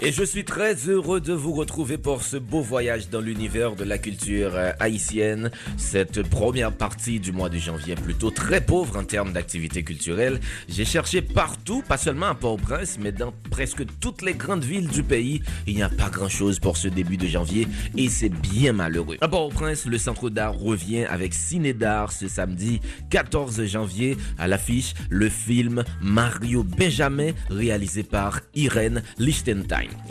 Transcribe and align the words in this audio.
Et 0.00 0.12
je 0.12 0.24
suis 0.24 0.44
très 0.44 0.74
heureux 0.88 1.20
de 1.20 1.32
vous 1.32 1.52
retrouver 1.52 1.98
pour 1.98 2.22
ce 2.22 2.36
beau 2.36 2.60
voyage 2.60 3.08
dans 3.08 3.20
l'univers 3.20 3.76
de 3.76 3.84
la 3.84 3.96
culture 3.96 4.52
euh, 4.54 4.72
haïtienne. 4.80 5.50
Cette 5.76 6.28
première 6.28 6.72
partie 6.72 7.20
du 7.20 7.32
mois 7.32 7.48
de 7.48 7.58
janvier 7.58 7.94
plutôt 7.94 8.30
très 8.30 8.60
pauvre 8.60 8.98
en 8.98 9.04
termes 9.04 9.32
d'activités 9.32 9.84
culturelles. 9.84 10.40
J'ai 10.68 10.84
cherché 10.84 11.22
partout, 11.22 11.82
pas 11.86 11.96
seulement 11.96 12.26
à 12.26 12.34
Port-au-Prince, 12.34 12.98
mais 13.00 13.12
dans 13.12 13.32
presque 13.50 13.84
toutes 14.00 14.22
les 14.22 14.34
grandes 14.34 14.64
villes 14.64 14.88
du 14.88 15.04
pays. 15.04 15.42
Il 15.66 15.76
n'y 15.76 15.82
a 15.82 15.88
pas 15.88 16.10
grand-chose 16.10 16.58
pour 16.58 16.76
ce 16.76 16.88
début 16.88 17.16
de 17.16 17.26
janvier 17.26 17.68
et 17.96 18.08
c'est 18.08 18.28
bien 18.28 18.72
malheureux. 18.72 19.16
À 19.20 19.28
Port-au-Prince, 19.28 19.86
le 19.86 19.98
centre 19.98 20.28
d'art 20.28 20.54
revient 20.54 21.04
avec 21.04 21.32
Ciné 21.32 21.72
d'art 21.72 22.12
ce 22.12 22.26
samedi 22.26 22.80
14 23.10 23.64
janvier 23.64 24.16
à 24.38 24.48
l'affiche 24.48 24.94
le 25.08 25.28
film 25.28 25.84
Mario 26.02 26.64
Benjamin 26.64 27.30
réalisé 27.48 28.02
par 28.02 28.40
Irène 28.54 29.02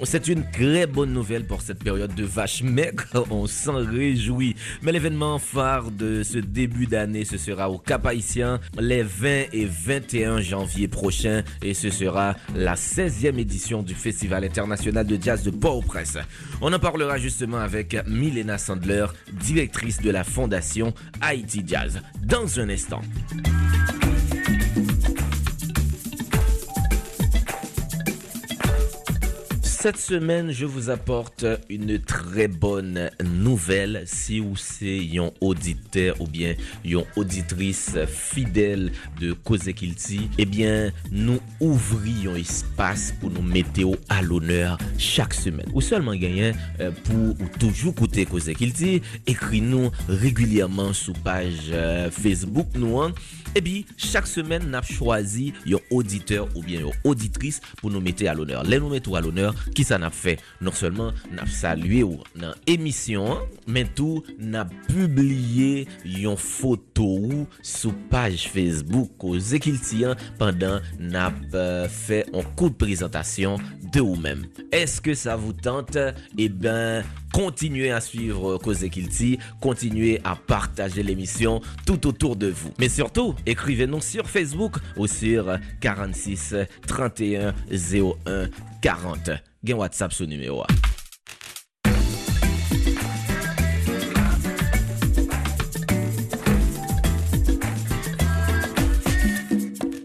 C'est 0.04 0.28
une 0.28 0.44
très 0.52 0.88
bonne 0.88 1.14
nouvelle 1.14 1.46
pour 1.46 1.62
cette 1.62 1.84
période 1.84 2.14
de 2.16 2.24
vache 2.24 2.64
maigre, 2.64 3.04
on 3.32 3.48
s'en 3.48 3.76
réjouit. 3.76 4.56
Mais 4.82 4.92
l'événement 4.92 5.40
phare 5.40 5.92
de 5.92 6.24
ce 6.24 6.38
début 6.38 6.88
d'année, 6.88 7.26
ce 7.26 7.38
sera 7.38 7.70
au 7.70 7.78
Cap 7.78 8.06
Haïtien 8.06 8.60
les 8.80 9.04
20 9.04 9.54
et 9.54 9.66
21 9.66 10.42
janvier 10.42 10.88
prochains 10.88 11.44
et 11.62 11.74
ce 11.74 11.90
sera 11.90 12.36
la 12.56 12.76
16e 12.76 13.38
édition 13.38 13.84
du 13.84 13.94
Festival 13.94 14.44
international 14.44 15.06
de 15.06 15.22
jazz 15.22 15.44
de 15.44 15.52
Port-au-Prince. 15.52 16.18
On 16.62 16.72
en 16.74 16.80
parlera 16.80 17.18
justement 17.18 17.60
avec 17.60 17.96
Milena 18.08 18.58
Sandler, 18.58 19.06
directrice 19.32 20.02
de 20.02 20.12
la 20.12 20.24
fondation 20.24 20.94
Haïti 21.22 21.64
Jazz, 21.66 22.02
dans 22.24 22.60
un 22.60 22.70
instant. 22.70 23.02
Cette 29.84 29.98
semaine, 29.98 30.50
je 30.54 30.66
vous 30.66 30.90
apporte 30.90 31.46
une 31.68 32.00
très 32.00 32.48
bonne 32.48 33.12
nouvelle. 33.22 34.04
Si 34.06 34.40
vous 34.40 34.56
êtes 34.82 35.18
un 35.18 35.30
auditeur 35.42 36.22
ou 36.22 36.26
bien 36.26 36.56
une 36.86 37.04
auditrice 37.18 37.98
fidèle 38.08 38.94
de 39.20 39.34
Cause 39.34 39.70
Kilti, 39.76 40.30
eh 40.38 40.46
bien, 40.46 40.94
nous 41.12 41.42
ouvrions 41.60 42.34
espace 42.34 43.14
pour 43.20 43.30
nous 43.30 43.42
mettre 43.42 43.72
à 44.08 44.22
l'honneur 44.22 44.78
chaque 44.98 45.34
semaine. 45.34 45.68
Ou 45.74 45.82
seulement 45.82 46.16
gagner 46.16 46.54
euh, 46.80 46.92
pour 47.04 47.50
toujours 47.60 47.92
écouter 47.92 48.26
Cause 48.26 48.50
Kilti, 48.58 49.02
écris-nous 49.28 49.92
régulièrement 50.08 50.94
sur 50.94 51.12
page 51.12 51.72
euh, 51.74 52.10
Facebook 52.10 52.68
nous. 52.76 53.02
Hein. 53.02 53.14
Ebi, 53.54 53.84
chak 54.02 54.26
semen 54.26 54.66
nap 54.74 54.88
chwazi 54.90 55.52
yon 55.70 55.84
auditeur 55.94 56.48
ou 56.56 56.64
bien 56.66 56.82
yon 56.82 56.96
auditrice 57.06 57.62
pou 57.78 57.92
nou 57.94 58.02
mette 58.02 58.26
al 58.30 58.42
oner. 58.42 58.64
Le 58.66 58.80
nou 58.82 58.90
mette 58.90 59.12
ou 59.12 59.18
al 59.20 59.28
oner, 59.30 59.54
ki 59.78 59.86
sa 59.86 60.00
nap 60.02 60.16
fe? 60.18 60.40
Non 60.64 60.74
selman 60.74 61.14
nap 61.36 61.52
salue 61.54 62.02
ou 62.08 62.26
nan 62.40 62.58
emisyon, 62.70 63.44
men 63.70 63.90
tou 63.94 64.24
nap 64.42 64.74
publie 64.90 65.86
yon 66.04 66.40
foto 66.40 67.06
ou 67.30 67.44
sou 67.62 67.94
page 68.10 68.50
Facebook 68.54 69.14
ko 69.22 69.36
Zekiltian 69.38 70.18
pandan 70.42 70.82
nap 70.98 71.38
euh, 71.54 71.86
fe 71.86 72.24
yon 72.32 72.48
kou 72.58 72.74
de 72.74 72.80
prezentasyon 72.82 73.62
de 73.94 74.02
ou 74.02 74.18
men. 74.18 74.48
Eske 74.74 75.14
sa 75.14 75.38
vous 75.38 75.54
tente? 75.54 76.10
E 76.34 76.50
ben... 76.50 77.06
continuez 77.34 77.92
à 77.92 78.00
suivre 78.00 78.58
Cause 78.58 78.88
Kilti, 78.90 79.40
continuez 79.60 80.22
à 80.24 80.38
partager 80.38 81.04
l'émission 81.04 81.60
tout 81.86 82.08
autour 82.08 82.38
de 82.38 82.48
vous. 82.48 82.72
Mais 82.80 82.88
surtout, 82.88 83.36
écrivez-nous 83.46 84.00
sur 84.00 84.30
Facebook 84.30 84.76
ou 84.96 85.08
sur 85.08 85.58
46 85.82 86.56
31 86.88 87.54
01 87.72 88.48
40. 88.82 89.32
Gen 89.66 89.78
WhatsApp 89.78 90.14
sou 90.14 90.26
numéro 90.26 90.62
a. 90.62 90.68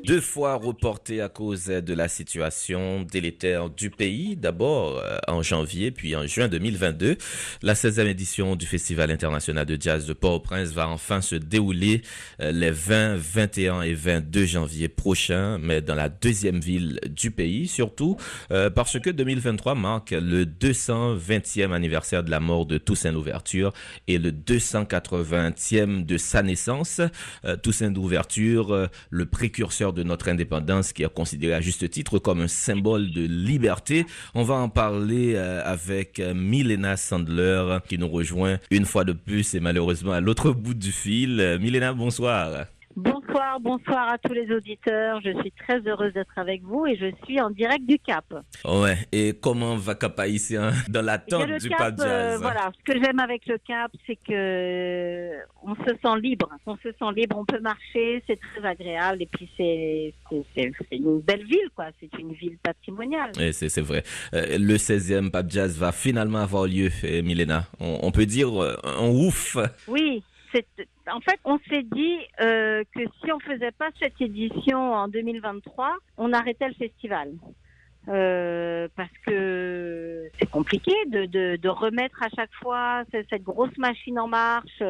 deux 0.08 0.22
fois 0.22 0.54
reporté 0.54 1.20
à 1.20 1.28
cause 1.28 1.66
de 1.66 1.92
la 1.92 2.08
situation 2.08 3.02
délétère 3.02 3.68
du 3.68 3.90
pays. 3.90 4.36
D'abord 4.36 4.96
euh, 4.96 5.18
en 5.28 5.42
janvier, 5.42 5.90
puis 5.90 6.16
en 6.16 6.26
juin 6.26 6.48
2022. 6.48 7.18
La 7.60 7.74
16e 7.74 8.06
édition 8.06 8.56
du 8.56 8.64
Festival 8.64 9.10
international 9.10 9.66
de 9.66 9.76
jazz 9.78 10.06
de 10.06 10.14
Port-au-Prince 10.14 10.70
va 10.70 10.88
enfin 10.88 11.20
se 11.20 11.34
dérouler 11.34 12.00
euh, 12.40 12.52
les 12.52 12.70
20, 12.70 13.16
21 13.16 13.82
et 13.82 13.92
22 13.92 14.46
janvier 14.46 14.88
prochains, 14.88 15.58
mais 15.58 15.82
dans 15.82 15.94
la 15.94 16.08
deuxième 16.08 16.60
ville 16.60 17.00
du 17.10 17.30
pays, 17.30 17.68
surtout 17.68 18.16
euh, 18.50 18.70
parce 18.70 18.98
que 18.98 19.10
2023 19.10 19.74
marque 19.74 20.12
le 20.12 20.46
220e 20.46 21.72
anniversaire 21.72 22.24
de 22.24 22.30
la 22.30 22.40
mort 22.40 22.64
de 22.64 22.78
Toussaint 22.78 23.12
Louverture 23.12 23.74
et 24.06 24.16
le 24.16 24.30
280e 24.30 26.06
de 26.06 26.16
sa 26.16 26.42
naissance. 26.42 27.02
Toussaint 27.62 27.92
Louverture, 27.92 28.88
le 29.10 29.26
précurseur 29.26 29.92
de 29.97 29.97
de 29.98 30.04
notre 30.04 30.28
indépendance 30.28 30.92
qui 30.92 31.02
est 31.02 31.12
considéré 31.12 31.54
à 31.54 31.60
juste 31.60 31.90
titre 31.90 32.18
comme 32.18 32.40
un 32.40 32.48
symbole 32.48 33.10
de 33.10 33.22
liberté. 33.22 34.06
On 34.34 34.44
va 34.44 34.54
en 34.54 34.68
parler 34.68 35.34
euh, 35.34 35.60
avec 35.64 36.20
euh, 36.20 36.34
Milena 36.34 36.96
Sandler 36.96 37.78
qui 37.88 37.98
nous 37.98 38.08
rejoint 38.08 38.58
une 38.70 38.84
fois 38.84 39.04
de 39.04 39.12
plus 39.12 39.54
et 39.54 39.60
malheureusement 39.60 40.12
à 40.12 40.20
l'autre 40.20 40.52
bout 40.52 40.74
du 40.74 40.92
fil. 40.92 41.40
Euh, 41.40 41.58
Milena, 41.58 41.92
bonsoir. 41.92 42.66
Bonsoir, 42.98 43.60
bonsoir 43.60 44.08
à 44.08 44.18
tous 44.18 44.32
les 44.32 44.50
auditeurs. 44.50 45.20
Je 45.24 45.30
suis 45.40 45.52
très 45.52 45.78
heureuse 45.86 46.12
d'être 46.14 46.36
avec 46.36 46.64
vous 46.64 46.84
et 46.84 46.96
je 46.96 47.06
suis 47.24 47.40
en 47.40 47.48
direct 47.48 47.86
du 47.86 47.96
Cap. 48.00 48.24
Ouais, 48.64 48.98
et 49.12 49.34
comment 49.40 49.76
va 49.76 49.94
Cap 49.94 50.18
Haïtien 50.18 50.72
dans 50.88 51.02
l'attente 51.02 51.48
du 51.60 51.68
Cap 51.68 51.96
Jazz 51.96 52.04
euh, 52.04 52.38
Voilà, 52.42 52.72
ce 52.76 52.92
que 52.92 53.00
j'aime 53.00 53.20
avec 53.20 53.46
le 53.46 53.56
Cap, 53.58 53.92
c'est 54.04 54.16
que 54.16 55.30
on 55.62 55.76
se 55.76 55.92
sent 56.02 56.20
libre. 56.20 56.48
On 56.66 56.74
se 56.78 56.90
sent 56.90 57.12
libre, 57.14 57.38
on 57.38 57.44
peut 57.44 57.60
marcher, 57.60 58.20
c'est 58.26 58.40
très 58.40 58.66
agréable 58.68 59.22
et 59.22 59.26
puis 59.26 59.48
c'est 59.56 60.12
une 60.90 61.20
belle 61.20 61.44
ville, 61.44 61.70
quoi. 61.76 61.86
C'est 62.00 62.12
une 62.18 62.32
ville 62.32 62.58
patrimoniale. 62.60 63.30
Et 63.38 63.52
c'est 63.52 63.80
vrai. 63.80 64.02
Euh, 64.34 64.58
le 64.58 64.74
16e 64.74 65.30
Pap 65.30 65.48
Jazz 65.48 65.78
va 65.78 65.92
finalement 65.92 66.38
avoir 66.38 66.66
lieu, 66.66 66.90
Milena. 67.22 67.66
On, 67.78 68.00
on 68.02 68.10
peut 68.10 68.26
dire 68.26 68.60
euh, 68.60 68.76
un 68.82 69.06
ouf. 69.06 69.56
Oui, 69.86 70.24
en 71.12 71.20
fait, 71.20 71.38
on 71.44 71.58
s'est 71.70 71.82
dit 71.82 72.18
euh, 72.40 72.84
que 72.94 73.00
si 73.22 73.32
on 73.32 73.40
faisait 73.40 73.72
pas 73.72 73.90
cette 74.00 74.20
édition 74.20 74.94
en 74.94 75.08
2023, 75.08 75.96
on 76.16 76.32
arrêtait 76.32 76.68
le 76.68 76.74
festival. 76.74 77.32
Euh, 78.08 78.88
parce 78.96 79.12
que 79.26 80.28
c'est 80.38 80.50
compliqué 80.50 80.92
de, 81.06 81.68
remettre 81.68 82.22
à 82.22 82.28
chaque 82.34 82.52
fois 82.54 83.02
cette 83.10 83.42
grosse 83.42 83.76
machine 83.76 84.18
en 84.18 84.28
marche. 84.28 84.82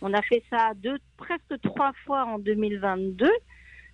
On 0.00 0.14
a 0.14 0.22
fait 0.22 0.42
ça 0.48 0.72
deux, 0.76 0.98
presque 1.18 1.60
trois 1.62 1.92
fois 2.04 2.24
en 2.24 2.38
2022, 2.38 3.30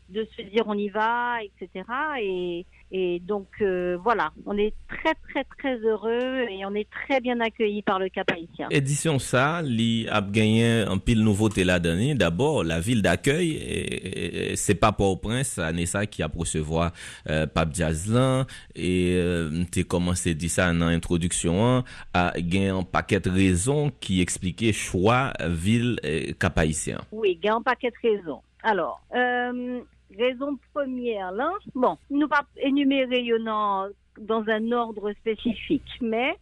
de 0.09 0.27
se 0.37 0.43
dire 0.43 0.65
on 0.67 0.75
y 0.75 0.89
va, 0.89 1.39
etc. 1.43 1.85
Et, 2.21 2.67
et 2.91 3.21
donc 3.21 3.49
euh, 3.61 3.99
voilà, 4.03 4.33
on 4.47 4.57
est 4.57 4.73
très 4.89 5.15
très 5.29 5.45
très 5.45 5.77
heureux 5.79 6.47
et 6.49 6.65
on 6.65 6.75
est 6.75 6.89
très 6.91 7.21
bien 7.21 7.41
accueillis 7.41 7.83
par 7.83 7.99
le 7.99 8.09
Cap 8.09 8.31
Haïtien. 8.33 8.69
Édition 8.71 9.19
ça, 9.19 9.61
li 9.63 10.07
a 10.09 10.23
gagné 10.23 10.81
un 10.81 10.99
pile 10.99 11.23
nouveauté 11.23 11.65
la 11.65 11.79
dernière. 11.79 12.17
D'abord, 12.17 12.65
la 12.65 12.81
ville 12.81 13.03
d'accueil, 13.03 14.55
c'est 14.57 14.75
pas 14.75 14.93
Port-au-Prince, 14.93 15.61
c'est 15.61 15.87
ça 15.87 16.07
qui 16.07 16.23
a 16.23 16.29
recevoir 16.35 16.93
euh, 17.29 17.47
Pape 17.47 17.75
Jazlan 17.75 18.45
et 18.75 19.15
euh, 19.17 19.65
tu 19.73 19.85
commencé 19.85 20.35
dit 20.35 20.49
ça 20.49 20.73
dans 20.73 20.89
l'introduction, 20.89 21.85
a 22.15 22.33
gagné 22.37 22.69
un 22.69 22.83
paquet 22.83 23.21
de 23.21 23.31
raisons 23.31 23.91
qui 24.01 24.21
expliquait 24.21 24.73
choix 24.73 25.33
ville 25.47 25.99
Cap 26.39 26.59
Haïtien. 26.59 27.01
Oui, 27.13 27.39
gagné 27.43 27.57
un 27.57 27.63
paquet 27.63 27.91
de 27.91 28.09
raisons. 28.09 28.41
Alors, 28.63 29.01
euh, 29.15 29.81
raison 30.17 30.59
première, 30.73 31.33
là, 31.33 31.51
bon, 31.75 31.99
nous 32.11 32.29
pas 32.29 32.45
énumérer 32.57 33.29
dans, 33.45 33.89
dans 34.19 34.45
un 34.49 34.73
ordre 34.73 35.13
spécifique, 35.13 35.99
mais 36.01 36.37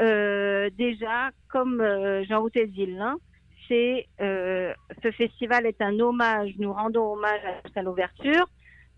euh, 0.00 0.70
déjà, 0.76 1.30
comme 1.48 1.80
euh, 1.80 2.24
Jean 2.24 2.40
Routet 2.42 2.66
dit 2.66 2.86
là, 2.86 3.16
c'est 3.68 4.06
euh, 4.20 4.72
ce 5.02 5.10
festival 5.10 5.66
est 5.66 5.80
un 5.80 5.98
hommage, 6.00 6.52
nous 6.58 6.72
rendons 6.72 7.12
hommage 7.12 7.40
à 7.44 7.68
sa 7.74 7.82
l'ouverture, 7.82 8.48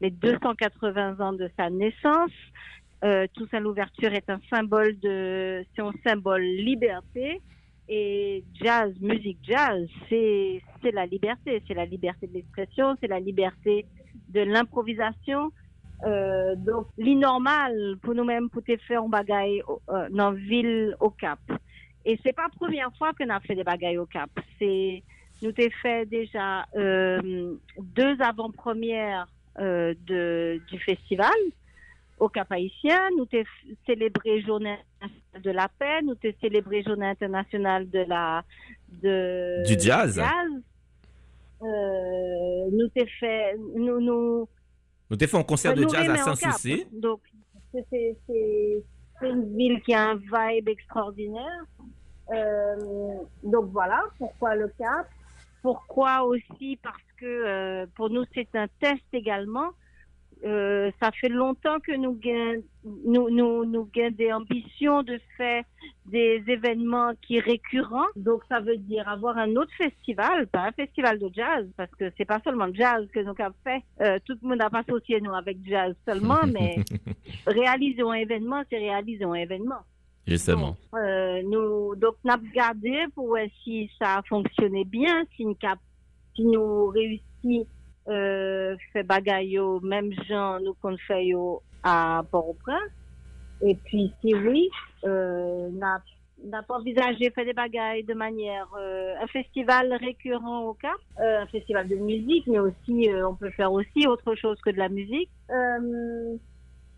les 0.01 0.11
280 0.11 1.21
ans 1.21 1.33
de 1.33 1.51
sa 1.57 1.71
naissance. 1.71 2.33
Euh, 3.03 3.27
Toussaint 3.35 3.61
l'ouverture 3.61 4.13
est 4.13 4.29
un 4.29 4.41
symbole 4.51 4.99
de, 5.01 5.65
c'est 5.75 5.83
un 5.83 5.93
symbole 6.05 6.43
liberté. 6.43 7.41
Et 7.89 8.45
jazz, 8.55 8.93
musique 9.01 9.39
jazz, 9.43 9.89
c'est 10.09 10.63
c'est 10.81 10.93
la 10.93 11.07
liberté, 11.07 11.61
c'est 11.67 11.75
la 11.75 11.87
liberté 11.87 12.29
de 12.29 12.35
l'expression, 12.35 12.97
c'est 13.01 13.09
la 13.09 13.19
liberté 13.19 13.85
de 14.31 14.41
l'improvisation. 14.41 15.53
Euh, 16.07 16.55
donc, 16.57 16.87
l'inormal 16.97 17.97
pour 18.03 18.15
nous-mêmes, 18.15 18.49
pour 18.49 18.63
te 18.63 18.77
faire 18.79 19.03
un 19.03 19.09
bagaille 19.09 19.63
euh, 19.91 20.09
dans 20.11 20.33
ville 20.33 20.97
au 21.01 21.11
Cap. 21.11 21.41
Et 22.05 22.19
c'est 22.25 22.33
pas 22.33 22.45
la 22.45 22.49
première 22.49 22.91
fois 22.97 23.13
qu'on 23.13 23.29
a 23.29 23.41
fait 23.41 23.55
des 23.55 23.65
bagailles 23.65 23.99
au 23.99 24.07
Cap. 24.07 24.31
C'est 24.59 25.03
nous 25.43 25.53
t'ai 25.53 25.71
fait 25.71 26.07
déjà 26.07 26.67
euh, 26.77 27.55
deux 27.79 28.21
avant-premières 28.21 29.27
euh, 29.59 29.95
de, 30.07 30.61
du 30.71 30.79
festival 30.79 31.33
au 32.19 32.29
Cap 32.29 32.53
Haïtien. 32.53 33.01
Nous 33.17 33.25
t'ai 33.27 33.45
célébré 33.87 34.43
Journée 34.43 34.77
internationale 35.01 35.43
de 35.43 35.51
la 35.51 35.69
paix. 35.69 36.03
Nous 36.03 36.15
t'ai 36.15 36.37
célébré 36.41 36.83
Journée 36.83 37.07
internationale 37.07 37.89
de 37.89 38.05
la 38.07 38.45
de 39.03 39.67
Du 39.67 39.81
jazz. 39.81 40.21
Euh, 41.63 42.71
nous 42.73 42.89
t'ai 42.89 43.07
fait 43.07 43.55
nous 43.75 44.01
nous 44.01 44.49
Nous 45.11 45.17
t'ai 45.17 45.27
fait 45.27 45.37
un 45.37 45.43
concert 45.43 45.75
de 45.75 45.83
jazz 45.83 45.95
à 45.95 46.01
remet 46.13 46.21
en 46.23 46.35
Sans 46.35 46.41
Cap. 46.41 46.53
Souci. 46.53 46.87
Donc 46.93 47.21
c'est 47.73 48.17
une 49.23 49.57
ville 49.57 49.81
qui 49.83 49.93
a 49.95 50.11
un 50.11 50.15
vibe 50.17 50.69
extraordinaire. 50.69 51.65
Euh, 52.33 52.77
donc 53.43 53.67
voilà 53.73 54.03
pourquoi 54.19 54.55
le 54.55 54.69
Cap? 54.79 55.07
Pourquoi 55.63 56.23
aussi? 56.23 56.79
Parce 56.83 56.97
que 57.19 57.27
euh, 57.27 57.87
pour 57.95 58.09
nous 58.09 58.25
c'est 58.35 58.49
un 58.55 58.67
test 58.81 59.03
également. 59.13 59.71
Ça 60.43 61.11
fait 61.21 61.29
longtemps 61.29 61.81
que 61.81 61.93
nous 61.93 62.15
gain- 62.15 62.63
nous 63.05 63.29
nous 63.29 63.67
nous 63.67 63.85
gain 63.93 64.11
des 64.11 64.33
ambitions 64.33 65.03
de 65.03 65.21
faire 65.37 65.65
des 66.11 66.43
événements 66.47 67.13
qui 67.23 67.41
récurrents. 67.41 68.07
Donc 68.17 68.43
ça 68.49 68.61
veut 68.61 68.77
dire 68.77 69.09
avoir 69.09 69.39
un 69.39 69.57
autre 69.57 69.73
festival, 69.77 70.47
pas 70.49 70.69
un 70.69 70.73
festival 70.73 71.19
de 71.19 71.31
jazz, 71.33 71.67
parce 71.77 71.91
que 71.93 72.11
c'est 72.17 72.25
pas 72.25 72.41
seulement 72.45 72.73
jazz 72.73 73.07
que 73.13 73.21
nous 73.21 73.35
avons 73.39 73.55
fait. 73.65 73.83
Euh, 74.01 74.19
tout 74.25 74.37
le 74.43 74.49
monde 74.49 74.59
n'a 74.59 74.71
pas 74.71 74.81
associé 74.81 75.21
nous 75.21 75.35
avec 75.35 75.59
jazz 75.65 75.95
seulement, 76.07 76.41
mais 76.53 76.77
réaliser 77.47 78.03
un 78.03 78.15
événement, 78.15 78.63
c'est 78.71 78.79
réaliser 78.79 79.25
un 79.25 79.35
événement. 79.35 79.83
Justement. 80.27 80.77
Euh, 80.95 81.43
nous, 81.45 81.97
donc, 81.97 82.15
nous 82.25 82.33
avons 82.33 82.47
regardé 82.47 83.05
pour 83.15 83.29
voir 83.29 83.47
si 83.65 83.91
ça 83.99 84.19
a 84.19 84.23
fonctionné 84.23 84.85
bien, 84.85 85.25
si 85.37 85.45
nous, 85.45 85.57
si 86.37 86.45
nous 86.45 86.87
réussi 86.89 87.67
euh, 88.09 88.77
faire 88.93 89.05
bagaille 89.05 89.59
même 89.83 90.13
genre 90.29 90.61
nous 90.61 90.75
qu'on 90.75 90.97
fait 90.99 91.31
à 91.83 92.23
Port-au-Prince. 92.31 92.93
Et 93.63 93.75
puis, 93.75 94.13
si 94.21 94.35
oui, 94.35 94.71
n'a 95.05 96.03
n'a 96.43 96.63
pas 96.63 96.79
envisagé 96.79 97.31
faire 97.31 97.45
des 97.45 97.53
bagailles 97.53 98.03
de 98.05 98.15
manière 98.15 98.67
euh, 98.79 99.15
un 99.21 99.27
festival 99.27 99.93
récurrent 99.93 100.63
au 100.65 100.73
Cap, 100.73 100.97
euh, 101.21 101.41
un 101.43 101.47
festival 101.47 101.87
de 101.87 101.97
musique, 101.97 102.47
mais 102.47 102.59
aussi 102.59 103.11
euh, 103.11 103.29
on 103.29 103.35
peut 103.35 103.51
faire 103.51 103.71
aussi 103.71 104.07
autre 104.07 104.35
chose 104.37 104.59
que 104.63 104.71
de 104.71 104.79
la 104.79 104.89
musique. 104.89 105.29
Euh, 105.51 106.37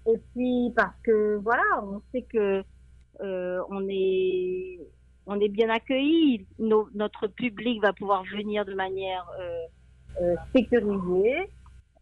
et 0.06 0.18
puis 0.32 0.72
parce 0.76 0.94
que 1.02 1.36
voilà, 1.42 1.64
on 1.82 2.00
sait 2.12 2.22
que 2.22 2.62
euh, 3.20 3.60
on 3.68 3.84
est 3.88 4.78
on 5.26 5.40
est 5.40 5.48
bien 5.48 5.70
accueillis. 5.70 6.46
Nos- 6.60 6.88
notre 6.94 7.26
public 7.26 7.82
va 7.82 7.92
pouvoir 7.92 8.22
venir 8.24 8.64
de 8.64 8.74
manière 8.74 9.26
euh, 9.40 9.62
euh, 10.20 10.36
sécurisée, 10.54 11.48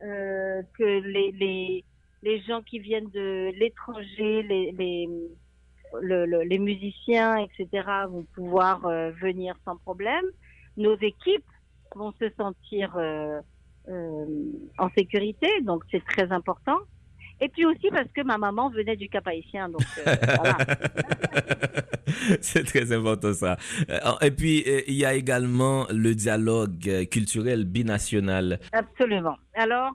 euh, 0.03 0.63
que 0.79 0.85
les, 0.85 1.33
les 1.33 1.85
les 2.23 2.41
gens 2.43 2.61
qui 2.61 2.81
viennent 2.81 3.09
de 3.11 3.51
l'étranger, 3.59 4.43
les 4.43 4.73
les 4.73 5.09
le- 6.01 6.27
le- 6.27 6.43
les 6.43 6.59
musiciens, 6.59 7.37
etc., 7.39 7.87
vont 8.09 8.27
pouvoir 8.35 8.85
euh, 8.87 9.11
venir 9.21 9.55
sans 9.65 9.77
problème. 9.77 10.25
Nos 10.77 10.97
équipes 10.99 11.45
vont 11.95 12.13
se 12.21 12.29
sentir 12.37 12.95
euh, 12.97 13.41
euh, 13.89 14.25
en 14.79 14.89
sécurité, 14.97 15.49
donc 15.63 15.83
c'est 15.91 16.05
très 16.05 16.31
important. 16.33 16.79
Et 17.43 17.49
puis 17.49 17.65
aussi 17.65 17.89
parce 17.91 18.09
que 18.15 18.21
ma 18.23 18.37
maman 18.37 18.69
venait 18.69 18.97
du 18.97 19.09
Cap 19.09 19.27
Haïtien, 19.27 19.71
donc 19.71 19.81
voilà. 20.05 20.59
C'est 22.41 22.65
très 22.65 22.93
important 22.93 23.33
ça. 23.33 23.57
Et 24.21 24.31
puis, 24.31 24.65
il 24.87 24.95
y 24.95 25.05
a 25.05 25.15
également 25.15 25.87
le 25.91 26.15
dialogue 26.15 27.07
culturel 27.11 27.65
binational. 27.65 28.61
Absolument. 28.73 29.37
Alors, 29.55 29.93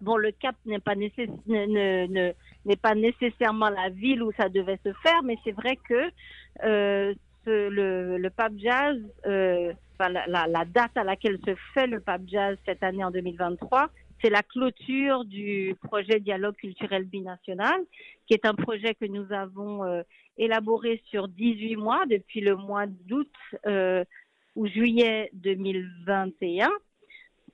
bon, 0.00 0.16
le 0.16 0.32
Cap 0.32 0.56
n'est 0.66 0.80
pas, 0.80 0.94
nécess- 0.94 1.30
ne- 1.46 1.66
ne- 1.66 2.06
ne- 2.12 2.32
n'est 2.66 2.76
pas 2.76 2.94
nécessairement 2.94 3.70
la 3.70 3.88
ville 3.90 4.22
où 4.22 4.32
ça 4.32 4.48
devait 4.48 4.78
se 4.84 4.92
faire, 5.02 5.22
mais 5.24 5.36
c'est 5.44 5.52
vrai 5.52 5.76
que 5.88 6.10
euh, 6.64 7.14
le, 7.46 8.18
le 8.18 8.30
Pape 8.30 8.54
Jazz, 8.56 8.98
euh, 9.26 9.72
enfin, 9.98 10.10
la, 10.10 10.26
la- 10.26 10.46
la 10.48 10.64
date 10.64 10.96
à 10.96 11.04
laquelle 11.04 11.38
se 11.46 11.54
fait 11.74 11.86
le 11.86 12.00
Pape 12.00 12.22
Jazz 12.26 12.58
cette 12.66 12.82
année 12.82 13.04
en 13.04 13.10
2023, 13.10 13.88
c'est 14.22 14.30
la 14.30 14.42
clôture 14.42 15.24
du 15.24 15.74
projet 15.82 16.20
Dialogue 16.20 16.56
culturel 16.56 17.04
binational, 17.04 17.80
qui 18.26 18.34
est 18.34 18.46
un 18.46 18.54
projet 18.54 18.94
que 18.94 19.04
nous 19.06 19.30
avons 19.32 19.84
euh, 19.84 20.02
élaboré 20.38 21.02
sur 21.10 21.28
18 21.28 21.76
mois, 21.76 22.04
depuis 22.06 22.40
le 22.40 22.56
mois 22.56 22.86
d'août 22.86 23.30
euh, 23.66 24.04
ou 24.56 24.66
juillet 24.66 25.30
2021 25.34 26.70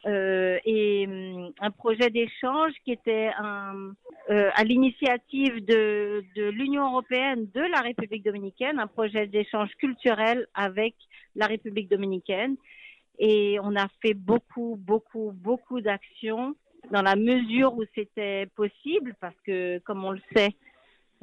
euh, 0.07 0.59
et 0.65 1.07
hum, 1.07 1.53
un 1.61 1.71
projet 1.71 2.11
d'échange 2.11 2.73
qui 2.85 2.93
était 2.93 3.31
un, 3.39 3.93
euh, 4.31 4.51
à 4.55 4.65
l'initiative 4.65 5.65
de, 5.65 6.25
de 6.37 6.49
l'Union 6.51 6.91
européenne 6.91 7.49
de 7.55 7.61
la 7.61 7.81
République 7.81 8.25
dominicaine, 8.25 8.79
un 8.79 8.87
projet 8.87 9.27
d'échange 9.27 9.71
culturel 9.79 10.47
avec 10.55 10.95
la 11.35 11.47
République 11.47 11.89
dominicaine. 11.89 12.57
Et 13.19 13.59
on 13.63 13.77
a 13.77 13.89
fait 14.01 14.15
beaucoup, 14.15 14.77
beaucoup, 14.79 15.33
beaucoup 15.35 15.81
d'actions 15.81 16.55
dans 16.91 17.03
la 17.03 17.17
mesure 17.17 17.75
où 17.75 17.85
c'était 17.95 18.47
possible, 18.55 19.15
parce 19.21 19.39
que, 19.47 19.79
comme 19.81 20.05
on 20.05 20.13
le 20.13 20.23
sait, 20.35 20.51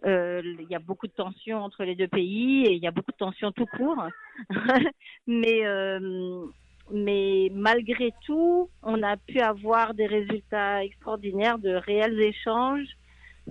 euh, 0.05 0.41
il 0.59 0.67
y 0.69 0.75
a 0.75 0.79
beaucoup 0.79 1.07
de 1.07 1.13
tensions 1.13 1.57
entre 1.57 1.83
les 1.83 1.95
deux 1.95 2.07
pays 2.07 2.65
et 2.65 2.73
il 2.73 2.81
y 2.81 2.87
a 2.87 2.91
beaucoup 2.91 3.11
de 3.11 3.17
tensions 3.17 3.51
tout 3.51 3.65
court. 3.65 4.03
Mais 5.27 5.65
euh, 5.65 6.45
mais 6.91 7.51
malgré 7.53 8.13
tout, 8.25 8.69
on 8.83 9.01
a 9.03 9.17
pu 9.17 9.39
avoir 9.39 9.93
des 9.93 10.07
résultats 10.07 10.83
extraordinaires 10.83 11.59
de 11.59 11.71
réels 11.71 12.19
échanges 12.19 12.87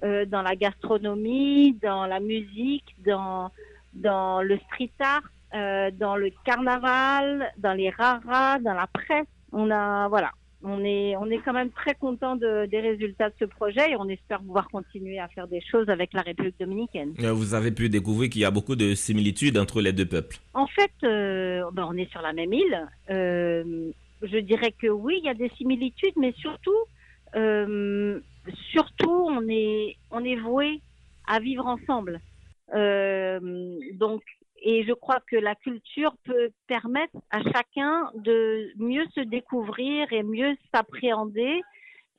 euh, 0.05 0.25
dans 0.27 0.43
la 0.43 0.57
gastronomie, 0.57 1.75
dans 1.83 2.07
la 2.07 2.21
musique, 2.21 2.95
dans, 3.05 3.51
dans 3.95 4.43
le 4.43 4.59
street 4.59 4.93
art, 5.01 5.23
euh, 5.55 5.91
dans 5.93 6.17
le 6.17 6.31
carnaval, 6.45 7.53
dans 7.59 7.73
les 7.73 7.91
raras, 7.91 8.59
dans 8.59 8.75
la 8.75 8.87
presse. 8.87 9.27
On 9.53 9.71
a, 9.71 10.09
voilà, 10.09 10.31
on 10.63 10.85
est, 10.85 11.17
on 11.17 11.31
est 11.31 11.39
quand 11.39 11.53
même 11.53 11.71
très 11.71 11.95
content 11.95 12.37
de, 12.37 12.67
des 12.67 12.81
résultats 12.81 13.29
de 13.31 13.35
ce 13.39 13.45
projet 13.45 13.93
et 13.93 13.97
on 13.97 14.09
espère 14.09 14.41
pouvoir 14.41 14.69
continuer 14.69 15.19
à 15.19 15.29
faire 15.29 15.47
des 15.47 15.61
choses 15.61 15.89
avec 15.89 16.13
la 16.13 16.23
République 16.23 16.59
dominicaine. 16.59 17.15
Euh, 17.21 17.33
Vous 17.33 17.55
avez 17.55 17.71
pu 17.71 17.89
découvrir 17.89 18.29
qu'il 18.31 18.41
y 18.43 18.45
a 18.45 18.51
beaucoup 18.51 18.77
de 18.77 18.95
similitudes 18.95 19.57
entre 19.57 19.81
les 19.81 19.93
deux 19.93 20.07
peuples. 20.07 20.39
En 20.55 20.67
fait, 20.67 20.91
euh, 21.05 21.63
ben, 21.73 21.87
on 21.89 21.97
est 21.97 22.11
sur 22.11 22.23
la 22.23 22.33
même 22.33 22.53
île. 22.53 22.87
Euh, 23.11 23.91
je 24.23 24.39
dirais 24.39 24.73
que 24.73 24.89
oui, 24.89 25.21
il 25.23 25.27
y 25.27 25.29
a 25.29 25.35
des 25.35 25.51
similitudes, 25.57 26.15
mais 26.17 26.33
surtout, 26.39 26.83
euh, 27.37 28.19
surtout, 28.73 29.27
on 29.31 29.49
est, 29.49 29.97
on 30.11 30.25
est 30.25 30.37
voué 30.37 30.81
à 31.27 31.39
vivre 31.39 31.67
ensemble. 31.67 32.21
Euh, 32.75 33.79
donc, 33.95 34.23
et 34.63 34.85
je 34.85 34.93
crois 34.93 35.21
que 35.31 35.37
la 35.37 35.55
culture 35.55 36.15
peut 36.25 36.51
permettre 36.67 37.17
à 37.31 37.43
chacun 37.43 38.11
de 38.15 38.73
mieux 38.77 39.07
se 39.15 39.21
découvrir 39.21 40.13
et 40.13 40.23
mieux 40.23 40.57
s'appréhender. 40.73 41.63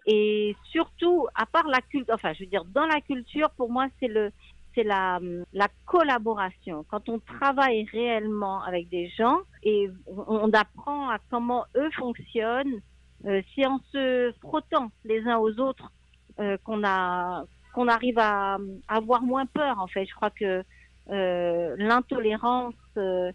Et 0.06 0.56
surtout, 0.72 1.28
à 1.36 1.46
part 1.46 1.68
la 1.68 1.82
culture, 1.82 2.14
enfin, 2.14 2.34
je 2.34 2.44
veux 2.44 2.50
dire, 2.50 2.66
dans 2.66 2.86
la 2.86 3.02
culture, 3.02 3.50
pour 3.52 3.70
moi, 3.70 3.88
c'est 4.00 4.08
le, 4.08 4.32
c'est 4.74 4.84
la, 4.84 5.20
la 5.54 5.68
collaboration. 5.86 6.86
Quand 6.90 7.10
on 7.10 7.20
travaille 7.20 7.86
réellement 7.92 8.64
avec 8.64 8.90
des 8.90 9.10
gens 9.10 9.40
et 9.64 9.90
on, 10.08 10.52
apprend 10.54 11.10
à 11.10 11.18
comment 11.30 11.66
eux 11.76 11.92
fonctionnent, 11.92 12.82
euh, 13.26 13.42
c'est 13.54 13.66
en 13.66 13.80
se 13.92 14.34
frottant 14.42 14.92
les 15.04 15.22
uns 15.28 15.38
aux 15.38 15.60
autres 15.60 15.92
euh, 16.40 16.58
qu'on 16.64 16.84
a 16.86 17.44
qu'on 17.74 17.88
arrive 17.88 18.18
à, 18.18 18.58
avoir 18.88 19.22
moins 19.22 19.46
peur. 19.46 19.80
En 19.80 19.88
fait, 19.88 20.06
je 20.06 20.14
crois 20.16 20.32
que 20.32 20.64
l'intolérance 21.10 22.76
euh, 22.98 23.32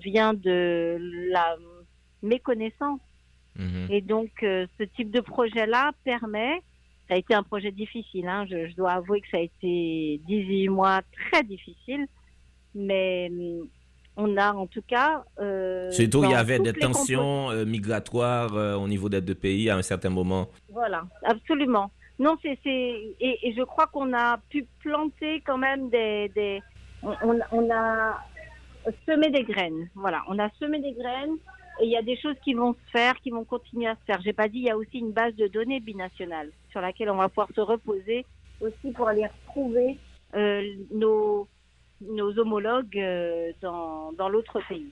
vient 0.00 0.34
de 0.34 0.98
la 1.30 1.56
méconnaissance. 2.22 3.00
Mhm. 3.56 3.86
Et 3.90 4.00
donc, 4.00 4.30
euh, 4.42 4.66
ce 4.78 4.84
type 4.84 5.10
de 5.10 5.20
projet-là 5.20 5.92
permet, 6.04 6.60
ça 7.08 7.14
a 7.14 7.16
été 7.18 7.34
un 7.34 7.42
projet 7.42 7.70
difficile, 7.70 8.26
hein, 8.26 8.46
je, 8.50 8.66
je 8.68 8.74
dois 8.74 8.92
avouer 8.92 9.20
que 9.20 9.28
ça 9.30 9.36
a 9.36 9.40
été 9.40 10.20
18 10.26 10.68
mois 10.70 11.02
très 11.30 11.42
difficile, 11.44 12.06
mais 12.74 13.28
hum, 13.30 13.68
on 14.16 14.36
a 14.36 14.52
en 14.52 14.66
tout 14.66 14.82
cas... 14.82 15.24
euh, 15.38 15.90
Surtout, 15.90 16.24
il 16.24 16.30
y 16.30 16.34
avait 16.34 16.58
des 16.58 16.72
tensions 16.72 17.50
euh, 17.50 17.64
migratoires 17.64 18.54
euh, 18.54 18.74
au 18.74 18.88
niveau 18.88 19.08
des 19.08 19.20
deux 19.20 19.34
pays 19.34 19.70
à 19.70 19.76
un 19.76 19.82
certain 19.82 20.10
moment. 20.10 20.48
Voilà, 20.70 21.04
absolument. 21.24 21.90
Non, 22.18 22.36
c'est 22.42 22.58
c'est 22.62 22.70
et, 23.20 23.48
et 23.48 23.54
je 23.56 23.62
crois 23.62 23.88
qu'on 23.88 24.12
a 24.14 24.38
pu 24.48 24.66
planter 24.80 25.42
quand 25.44 25.58
même 25.58 25.90
des 25.90 26.30
des 26.34 26.62
on, 27.22 27.70
a 27.70 28.18
semé 29.06 29.30
des 29.30 29.44
graines. 29.44 29.88
Voilà, 29.94 30.22
on 30.28 30.38
a 30.38 30.50
semé 30.58 30.80
des 30.80 30.92
graines 30.92 31.36
et 31.80 31.84
il 31.84 31.90
y 31.90 31.96
a 31.96 32.02
des 32.02 32.16
choses 32.16 32.36
qui 32.44 32.54
vont 32.54 32.74
se 32.74 32.90
faire, 32.90 33.14
qui 33.20 33.30
vont 33.30 33.44
continuer 33.44 33.86
à 33.86 33.94
se 33.94 34.04
faire. 34.06 34.20
J'ai 34.22 34.32
pas 34.32 34.48
dit, 34.48 34.58
il 34.58 34.64
y 34.64 34.70
a 34.70 34.76
aussi 34.76 34.98
une 34.98 35.12
base 35.12 35.34
de 35.36 35.46
données 35.46 35.80
binationale 35.80 36.50
sur 36.70 36.80
laquelle 36.80 37.10
on 37.10 37.16
va 37.16 37.28
pouvoir 37.28 37.48
se 37.54 37.60
reposer 37.60 38.24
aussi 38.60 38.92
pour 38.92 39.08
aller 39.08 39.26
retrouver 39.26 39.98
euh, 40.34 40.62
nos 40.92 41.48
nos 42.00 42.38
homologues 42.38 42.98
euh, 42.98 43.52
dans 43.60 44.12
dans 44.12 44.28
l'autre 44.28 44.60
pays. 44.68 44.90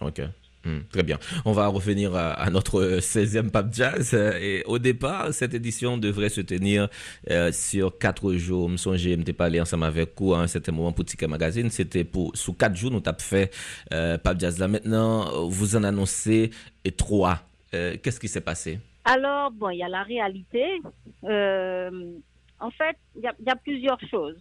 Ok. 0.00 0.20
Hmm, 0.64 0.80
très 0.90 1.02
bien. 1.02 1.18
On 1.44 1.52
va 1.52 1.66
revenir 1.66 2.14
à, 2.14 2.48
notre 2.50 2.98
16e 2.98 3.50
Pape 3.50 3.72
Jazz. 3.72 4.14
Et 4.14 4.62
au 4.66 4.78
départ, 4.78 5.32
cette 5.34 5.52
édition 5.52 5.98
devrait 5.98 6.30
se 6.30 6.40
tenir 6.40 6.88
euh, 7.30 7.52
sur 7.52 7.98
quatre 7.98 8.32
jours. 8.34 8.70
Je 8.76 8.88
me 8.88 8.96
je 8.96 9.32
parlé 9.32 9.60
ensemble 9.60 9.84
avec 9.84 10.12
vous 10.18 10.32
à 10.32 10.40
un 10.40 10.46
certain 10.46 10.72
moment 10.72 10.92
pour 10.92 11.04
Tika 11.04 11.28
Magazine. 11.28 11.68
C'était 11.68 12.04
pour, 12.04 12.34
sous 12.34 12.54
quatre 12.54 12.76
jours, 12.76 12.90
nous 12.90 13.02
avons 13.04 13.18
fait 13.18 13.50
euh, 13.92 14.16
Pape 14.16 14.40
Jazz. 14.40 14.58
Là, 14.58 14.68
maintenant, 14.68 15.46
vous 15.46 15.76
en 15.76 15.84
annoncez 15.84 16.50
trois. 16.96 17.40
Euh, 17.74 17.96
qu'est-ce 18.02 18.20
qui 18.20 18.28
s'est 18.28 18.40
passé? 18.40 18.78
Alors, 19.04 19.50
bon, 19.50 19.68
il 19.68 19.78
y 19.78 19.82
a 19.82 19.88
la 19.88 20.02
réalité. 20.02 20.80
en 21.22 22.70
fait, 22.70 22.96
il 23.16 23.22
y, 23.22 23.50
a 23.50 23.56
plusieurs 23.56 24.00
choses. 24.10 24.36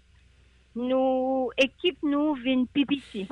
Nous, 0.76 1.50
équipe, 1.58 1.98
nous, 2.02 2.38
une 2.46 2.66
PPC. 2.68 3.28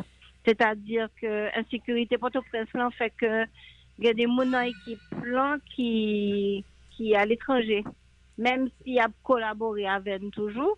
C'est-à-dire 0.45 1.09
que 1.21 1.59
insécurité 1.59 2.17
Port-au-Prince 2.17 2.69
fait 2.97 3.13
que 3.17 3.45
il 3.99 4.05
y 4.05 4.09
a 4.09 4.13
des 4.13 4.25
gens 4.25 4.71
qui 4.83 4.97
plan 5.21 5.57
qui 5.75 6.65
qui 6.91 7.15
à 7.15 7.25
l'étranger, 7.25 7.83
même 8.37 8.69
s'il 8.81 8.99
a 8.99 9.07
collaboré 9.23 9.87
avec 9.87 10.21
nous 10.21 10.31
toujours. 10.31 10.77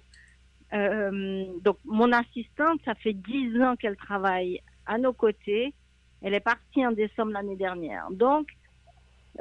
Euh, 0.74 1.46
donc 1.62 1.77
mon 1.86 2.12
assistante, 2.12 2.82
ça 2.84 2.96
fait 2.96 3.13
dix 3.13 3.62
ans 3.62 3.75
qu'elle 3.75 3.96
travaille 3.96 4.60
à 4.86 4.98
nos 4.98 5.13
côtés. 5.13 5.74
Elle 6.22 6.34
est 6.34 6.39
partie 6.39 6.86
en 6.86 6.91
décembre 6.91 7.32
l'année 7.32 7.55
dernière. 7.55 8.08
Donc 8.12 8.48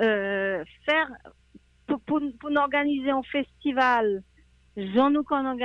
euh, 0.00 0.64
faire 0.86 1.08
pour, 1.86 2.00
pour, 2.00 2.20
pour 2.40 2.50
organiser 2.56 3.10
un 3.10 3.22
festival, 3.22 4.22
j'en 4.76 5.10
nous 5.10 5.24
qu'on 5.24 5.58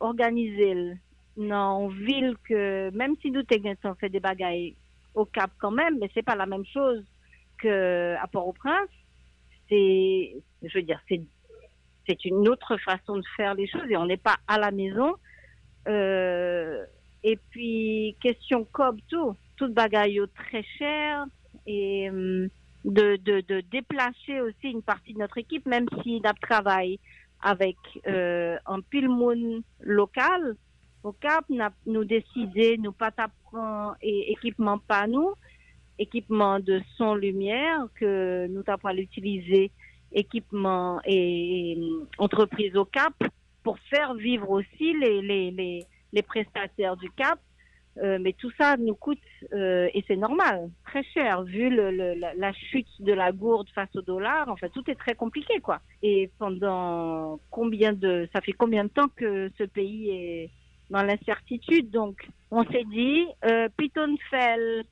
organiser 0.00 0.96
non 1.36 1.88
ville 1.88 2.36
que 2.48 2.90
même 2.90 3.14
si 3.20 3.30
nous 3.30 3.42
on 3.84 3.94
fait 3.94 4.08
des 4.08 4.20
bagailles 4.20 4.74
au 5.14 5.24
Cap 5.24 5.50
quand 5.58 5.70
même, 5.70 5.98
mais 5.98 6.10
c'est 6.14 6.24
pas 6.24 6.36
la 6.36 6.46
même 6.46 6.64
chose 6.66 7.04
que 7.58 8.14
à 8.20 8.26
Port-au-Prince. 8.26 8.88
C'est, 9.68 10.36
je 10.62 10.78
veux 10.78 10.82
dire, 10.82 11.00
c'est 11.08 12.24
une 12.24 12.48
autre 12.48 12.76
façon 12.78 13.16
de 13.16 13.24
faire 13.36 13.54
les 13.54 13.66
choses 13.66 13.88
et 13.88 13.96
on 13.96 14.06
n'est 14.06 14.16
pas 14.16 14.36
à 14.46 14.58
la 14.58 14.70
maison. 14.70 15.14
Euh, 15.88 16.84
et 17.22 17.38
puis 17.50 18.16
question 18.20 18.66
COB 18.72 18.98
tout, 19.08 19.36
toute 19.56 19.72
bagaille 19.72 20.20
très 20.34 20.62
cher 20.78 21.24
et 21.66 22.10
hum, 22.10 22.48
de, 22.84 23.16
de, 23.16 23.40
de, 23.40 23.60
déplacer 23.62 24.40
aussi 24.40 24.70
une 24.70 24.82
partie 24.82 25.14
de 25.14 25.18
notre 25.18 25.38
équipe, 25.38 25.64
même 25.66 25.86
si 26.02 26.20
on 26.22 26.32
travaille 26.46 26.98
avec 27.40 27.76
euh, 28.06 28.56
un 28.66 28.80
pile 28.80 29.08
local, 29.80 30.56
au 31.04 31.12
Cap, 31.12 31.44
nous 31.86 32.04
décidé, 32.04 32.78
nous 32.78 32.92
pas 32.92 33.10
t'apprendre 33.10 33.96
et 34.00 34.32
équipement 34.32 34.78
pas 34.78 35.06
nous, 35.06 35.34
équipement 35.98 36.58
de 36.58 36.80
son 36.96 37.14
lumière 37.14 37.86
que 37.94 38.46
nous 38.48 38.62
t'apprend 38.62 38.88
à 38.88 38.94
l'utiliser, 38.94 39.70
équipement 40.12 41.00
et, 41.04 41.78
entreprise 42.18 42.74
au 42.76 42.84
Cap 42.84 43.14
pour 43.62 43.78
faire 43.90 44.14
vivre 44.14 44.50
aussi 44.50 44.94
les, 44.98 45.22
les, 45.22 45.50
les, 45.50 45.84
les 46.12 46.22
prestataires 46.22 46.96
du 46.96 47.10
Cap. 47.10 47.38
Euh, 48.02 48.18
mais 48.20 48.32
tout 48.32 48.50
ça 48.58 48.76
nous 48.76 48.96
coûte, 48.96 49.20
euh, 49.52 49.88
et 49.94 50.02
c'est 50.08 50.16
normal, 50.16 50.68
très 50.84 51.04
cher, 51.04 51.44
vu 51.44 51.70
le, 51.70 51.92
la, 51.92 52.34
la, 52.34 52.52
chute 52.52 52.88
de 52.98 53.12
la 53.12 53.30
gourde 53.30 53.68
face 53.72 53.94
au 53.94 54.02
dollar. 54.02 54.48
Enfin, 54.48 54.68
tout 54.68 54.82
est 54.90 54.96
très 54.96 55.14
compliqué, 55.14 55.60
quoi. 55.60 55.80
Et 56.02 56.28
pendant 56.40 57.38
combien 57.52 57.92
de, 57.92 58.28
ça 58.32 58.40
fait 58.40 58.52
combien 58.52 58.82
de 58.82 58.88
temps 58.88 59.06
que 59.14 59.48
ce 59.56 59.62
pays 59.62 60.10
est, 60.10 60.50
dans 60.90 61.02
l'incertitude. 61.02 61.90
Donc, 61.90 62.28
on 62.50 62.64
s'est 62.64 62.84
dit, 62.84 63.26
euh, 63.44 63.68
Python 63.76 64.16
fait 64.30 64.84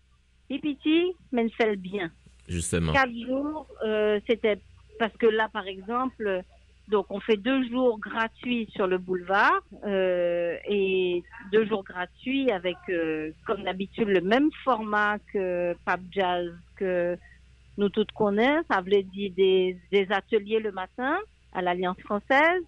pipiti, 0.49 1.13
mais 1.31 1.49
fait 1.51 1.77
bien? 1.77 2.11
Justement. 2.49 2.93
Quatre 2.93 3.15
jours, 3.27 3.67
euh, 3.85 4.21
c'était 4.27 4.59
parce 4.99 5.17
que 5.17 5.27
là, 5.27 5.49
par 5.53 5.67
exemple, 5.67 6.43
donc 6.89 7.07
on 7.11 7.21
fait 7.21 7.37
deux 7.37 7.67
jours 7.69 7.99
gratuits 7.99 8.69
sur 8.75 8.87
le 8.87 8.99
boulevard 8.99 9.63
euh, 9.85 10.57
et 10.69 11.23
deux 11.53 11.67
jours 11.67 11.85
gratuits 11.85 12.51
avec, 12.51 12.77
euh, 12.89 13.31
comme 13.47 13.63
d'habitude, 13.63 14.09
le 14.09 14.21
même 14.21 14.51
format 14.65 15.19
que 15.33 15.75
Pap 15.85 16.01
Jazz 16.11 16.53
que 16.77 17.17
nous 17.79 17.89
toutes 17.89 18.13
connaissons. 18.13 18.65
Ça 18.71 18.81
veut 18.81 19.03
dire 19.03 19.33
des, 19.37 19.79
des 19.91 20.07
ateliers 20.11 20.59
le 20.59 20.73
matin 20.73 21.19
à 21.53 21.63
l'Alliance 21.63 21.99
française 22.01 22.63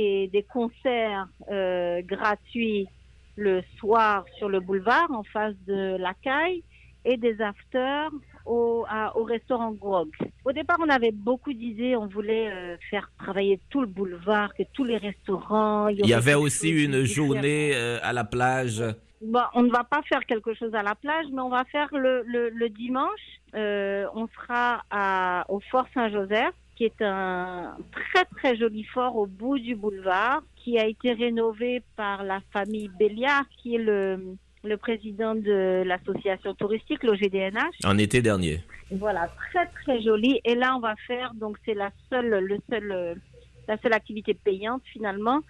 et 0.00 0.28
des 0.28 0.44
concerts 0.44 1.26
euh, 1.50 2.02
gratuits 2.02 2.86
le 3.34 3.62
soir 3.78 4.24
sur 4.36 4.48
le 4.48 4.60
boulevard 4.60 5.10
en 5.10 5.24
face 5.24 5.56
de 5.66 5.96
la 5.96 6.14
caille 6.14 6.62
et 7.04 7.16
des 7.16 7.40
afters 7.40 8.10
au, 8.46 8.86
au 9.16 9.24
restaurant 9.24 9.72
Grog. 9.72 10.10
Au 10.44 10.52
départ, 10.52 10.76
on 10.80 10.88
avait 10.88 11.10
beaucoup 11.10 11.52
d'idées. 11.52 11.96
On 11.96 12.06
voulait 12.06 12.48
euh, 12.48 12.76
faire 12.90 13.10
travailler 13.18 13.58
tout 13.70 13.80
le 13.80 13.88
boulevard, 13.88 14.54
que 14.54 14.62
tous 14.72 14.84
les 14.84 14.98
restaurants. 14.98 15.88
Il 15.88 16.06
y, 16.06 16.14
avait 16.14 16.34
aussi 16.34 16.70
une 16.70 17.04
journée 17.04 17.72
euh, 17.74 17.98
à 18.02 18.12
la 18.12 18.24
plage. 18.24 18.84
Bon, 19.20 19.42
on 19.54 19.62
ne 19.62 19.70
va 19.70 19.82
pas 19.82 20.02
faire 20.08 20.24
quelque 20.26 20.54
chose 20.54 20.74
à 20.76 20.84
la 20.84 20.94
plage, 20.94 21.26
mais 21.32 21.40
on 21.40 21.48
va 21.48 21.64
faire 21.64 21.88
le, 21.92 22.22
le, 22.24 22.50
le 22.50 22.68
dimanche. 22.68 23.26
on 23.52 24.28
sera 24.28 24.82
à, 24.90 25.44
au 25.48 25.58
Fort 25.58 25.86
Saint-Joseph 25.92 26.54
qui 26.78 26.84
est 26.84 27.02
un 27.02 27.76
très 27.90 28.24
très 28.36 28.56
joli 28.56 28.84
fort 28.84 29.16
au 29.16 29.26
bout 29.26 29.58
du 29.58 29.74
boulevard, 29.74 30.44
qui 30.54 30.78
a 30.78 30.86
été 30.86 31.12
rénové 31.12 31.82
par 31.96 32.22
la 32.22 32.40
famille 32.52 32.88
Béliard, 32.96 33.46
qui 33.60 33.74
est 33.74 33.82
le, 33.82 34.36
le 34.62 34.76
président 34.76 35.34
de 35.34 35.82
l'association 35.84 36.54
touristique, 36.54 37.02
l'OGDNH. 37.02 37.74
En 37.84 37.98
été 37.98 38.22
dernier. 38.22 38.62
Voilà, 38.92 39.28
très 39.50 39.66
très 39.82 40.00
joli. 40.00 40.40
Et 40.44 40.54
là, 40.54 40.76
on 40.76 40.78
va 40.78 40.94
faire, 41.08 41.34
donc 41.34 41.58
c'est 41.64 41.74
la 41.74 41.90
seule, 42.08 42.44
le 42.44 42.58
seul, 42.70 43.20
la 43.66 43.76
seule 43.78 43.92
activité 43.92 44.34
payante 44.34 44.82
finalement, 44.92 45.40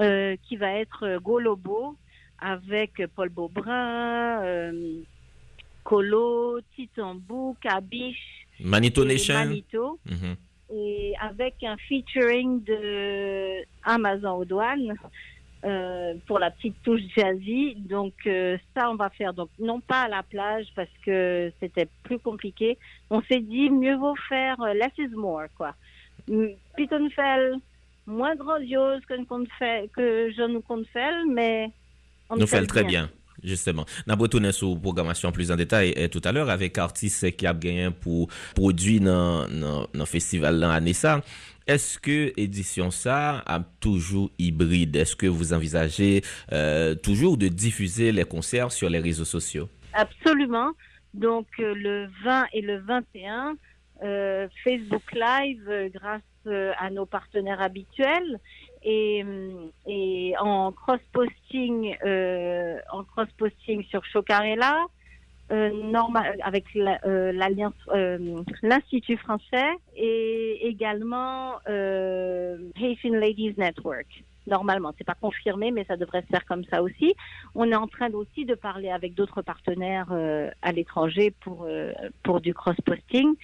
euh, 0.00 0.34
qui 0.42 0.56
va 0.56 0.72
être 0.72 1.20
Golobo 1.22 1.96
avec 2.40 3.00
Paul 3.14 3.28
Beaubrun, 3.28 4.42
euh, 4.42 5.02
Colo, 5.84 6.58
Titambou, 6.74 7.56
Kabiche, 7.60 8.48
Manito 8.58 9.04
Nation. 9.04 9.34
Manito. 9.34 10.00
Mhm 10.06 10.34
et 10.74 11.14
avec 11.20 11.62
un 11.62 11.76
featuring 11.76 12.62
de 12.64 13.62
Amazon 13.84 14.38
aux 14.38 14.44
douanes 14.44 14.94
euh, 15.64 16.14
pour 16.26 16.38
la 16.38 16.50
petite 16.50 16.76
touche 16.82 17.00
jazzy. 17.16 17.76
Donc 17.76 18.12
euh, 18.26 18.58
ça, 18.74 18.90
on 18.90 18.96
va 18.96 19.10
faire 19.10 19.32
donc 19.32 19.48
non 19.58 19.80
pas 19.80 20.02
à 20.02 20.08
la 20.08 20.22
plage 20.22 20.66
parce 20.74 20.90
que 21.04 21.52
c'était 21.60 21.88
plus 22.02 22.18
compliqué. 22.18 22.78
On 23.10 23.22
s'est 23.22 23.40
dit 23.40 23.70
mieux 23.70 23.96
vaut 23.96 24.16
faire 24.28 24.60
euh, 24.60 24.74
less 24.74 24.92
is 24.98 25.14
more 25.14 25.46
quoi. 25.56 25.74
Pittenfell 26.76 27.56
moins 28.06 28.34
grandiose 28.34 29.00
que 29.06 29.14
que 29.86 30.32
je 30.36 30.46
nous 30.46 30.60
compte 30.60 30.86
mais 31.30 31.70
on 32.28 32.36
nous 32.36 32.46
fait 32.46 32.66
très 32.66 32.84
bien 32.84 33.10
justement. 33.44 33.84
N'a 34.06 34.14
retourner 34.14 34.52
sur 34.52 34.80
programmation 34.80 35.30
plus 35.32 35.50
en 35.50 35.56
détail 35.56 35.92
et, 35.96 36.08
tout 36.08 36.22
à 36.24 36.32
l'heure 36.32 36.50
avec 36.50 36.78
artistes 36.78 37.36
qui 37.36 37.46
a 37.46 37.54
gagné 37.54 37.90
pour 37.90 38.28
produire 38.54 39.02
dans 39.02 39.46
le 39.92 40.04
festival 40.04 40.56
là 40.56 40.72
année 40.72 40.92
ça. 40.92 41.22
Est-ce 41.66 41.98
que 41.98 42.32
édition 42.36 42.90
ça 42.90 43.42
a 43.46 43.60
toujours 43.80 44.30
hybride? 44.38 44.96
Est-ce 44.96 45.16
que 45.16 45.26
vous 45.26 45.54
envisagez 45.54 46.20
euh, 46.52 46.94
toujours 46.94 47.38
de 47.38 47.48
diffuser 47.48 48.12
les 48.12 48.24
concerts 48.24 48.70
sur 48.70 48.90
les 48.90 48.98
réseaux 48.98 49.24
sociaux? 49.24 49.70
Absolument. 49.94 50.72
Donc 51.14 51.46
euh, 51.60 51.74
le 51.74 52.08
20 52.22 52.46
et 52.52 52.60
le 52.60 52.80
21 52.80 53.56
euh, 54.02 54.48
Facebook 54.62 55.10
Live 55.14 55.90
grâce 55.94 56.20
à 56.46 56.90
nos 56.90 57.06
partenaires 57.06 57.60
habituels 57.60 58.38
et, 58.82 59.24
et 59.86 60.34
en 60.38 60.72
cross-posting 60.72 61.96
euh, 62.04 62.78
en 62.92 63.04
cross-posting 63.04 63.82
sur 63.84 64.04
Chocarella, 64.04 64.86
euh, 65.50 65.70
normal, 65.70 66.38
avec 66.42 66.64
euh, 66.76 67.32
l'alliance 67.32 67.74
euh, 67.88 68.42
l'Institut 68.62 69.16
français 69.18 69.72
et 69.94 70.66
également 70.66 71.56
euh, 71.68 72.56
Haitian 72.80 73.14
Ladies 73.14 73.54
Network. 73.58 74.06
Normalement, 74.46 74.92
c'est 74.96 75.04
pas 75.04 75.14
confirmé, 75.14 75.70
mais 75.70 75.84
ça 75.84 75.96
devrait 75.96 76.22
se 76.22 76.26
faire 76.26 76.44
comme 76.44 76.64
ça 76.64 76.82
aussi. 76.82 77.14
On 77.54 77.70
est 77.70 77.74
en 77.74 77.86
train 77.86 78.10
aussi 78.12 78.44
de 78.44 78.54
parler 78.54 78.90
avec 78.90 79.14
d'autres 79.14 79.42
partenaires 79.42 80.08
euh, 80.12 80.50
à 80.62 80.72
l'étranger 80.72 81.30
pour 81.40 81.66
pour 82.22 82.40
du 82.40 82.54
cross-posting. 82.54 83.34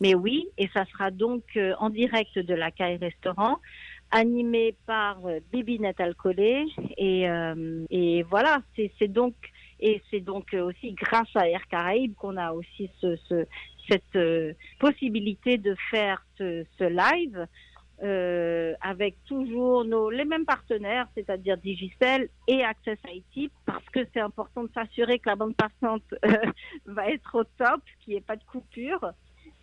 Mais 0.00 0.14
oui, 0.14 0.46
et 0.58 0.68
ça 0.74 0.84
sera 0.86 1.10
donc 1.10 1.42
en 1.78 1.90
direct 1.90 2.38
de 2.38 2.54
la 2.54 2.70
caille 2.70 2.96
restaurant 2.96 3.58
animé 4.10 4.74
par 4.86 5.24
euh, 5.26 5.40
Bibi 5.52 5.78
Natal 5.78 6.14
College 6.14 6.70
et, 6.96 7.28
euh, 7.28 7.84
et 7.90 8.22
voilà 8.24 8.62
c'est 8.76 9.08
donc 9.08 9.34
et 9.78 10.02
c'est 10.10 10.20
donc 10.20 10.52
aussi 10.54 10.92
grâce 10.92 11.34
à 11.34 11.48
Air 11.48 11.66
Caraïbes 11.68 12.14
qu'on 12.14 12.36
a 12.36 12.52
aussi 12.52 12.90
ce, 13.00 13.16
ce 13.28 13.46
cette 13.88 14.16
euh, 14.16 14.52
possibilité 14.78 15.58
de 15.58 15.74
faire 15.90 16.24
ce, 16.38 16.64
ce 16.78 16.84
live 16.84 17.46
euh, 18.02 18.74
avec 18.80 19.16
toujours 19.24 19.84
nos, 19.84 20.10
les 20.10 20.24
mêmes 20.24 20.46
partenaires, 20.46 21.06
c'est-à-dire 21.14 21.56
Digicel 21.58 22.28
et 22.46 22.64
Access 22.64 22.98
IT, 23.06 23.50
parce 23.66 23.84
que 23.90 24.00
c'est 24.12 24.20
important 24.20 24.64
de 24.64 24.70
s'assurer 24.72 25.18
que 25.18 25.28
la 25.28 25.36
bande 25.36 25.54
passante 25.54 26.02
euh, 26.24 26.36
va 26.86 27.10
être 27.10 27.40
au 27.40 27.44
top, 27.44 27.82
qu'il 28.00 28.14
n'y 28.14 28.18
ait 28.18 28.22
pas 28.22 28.36
de 28.36 28.44
coupure. 28.44 29.12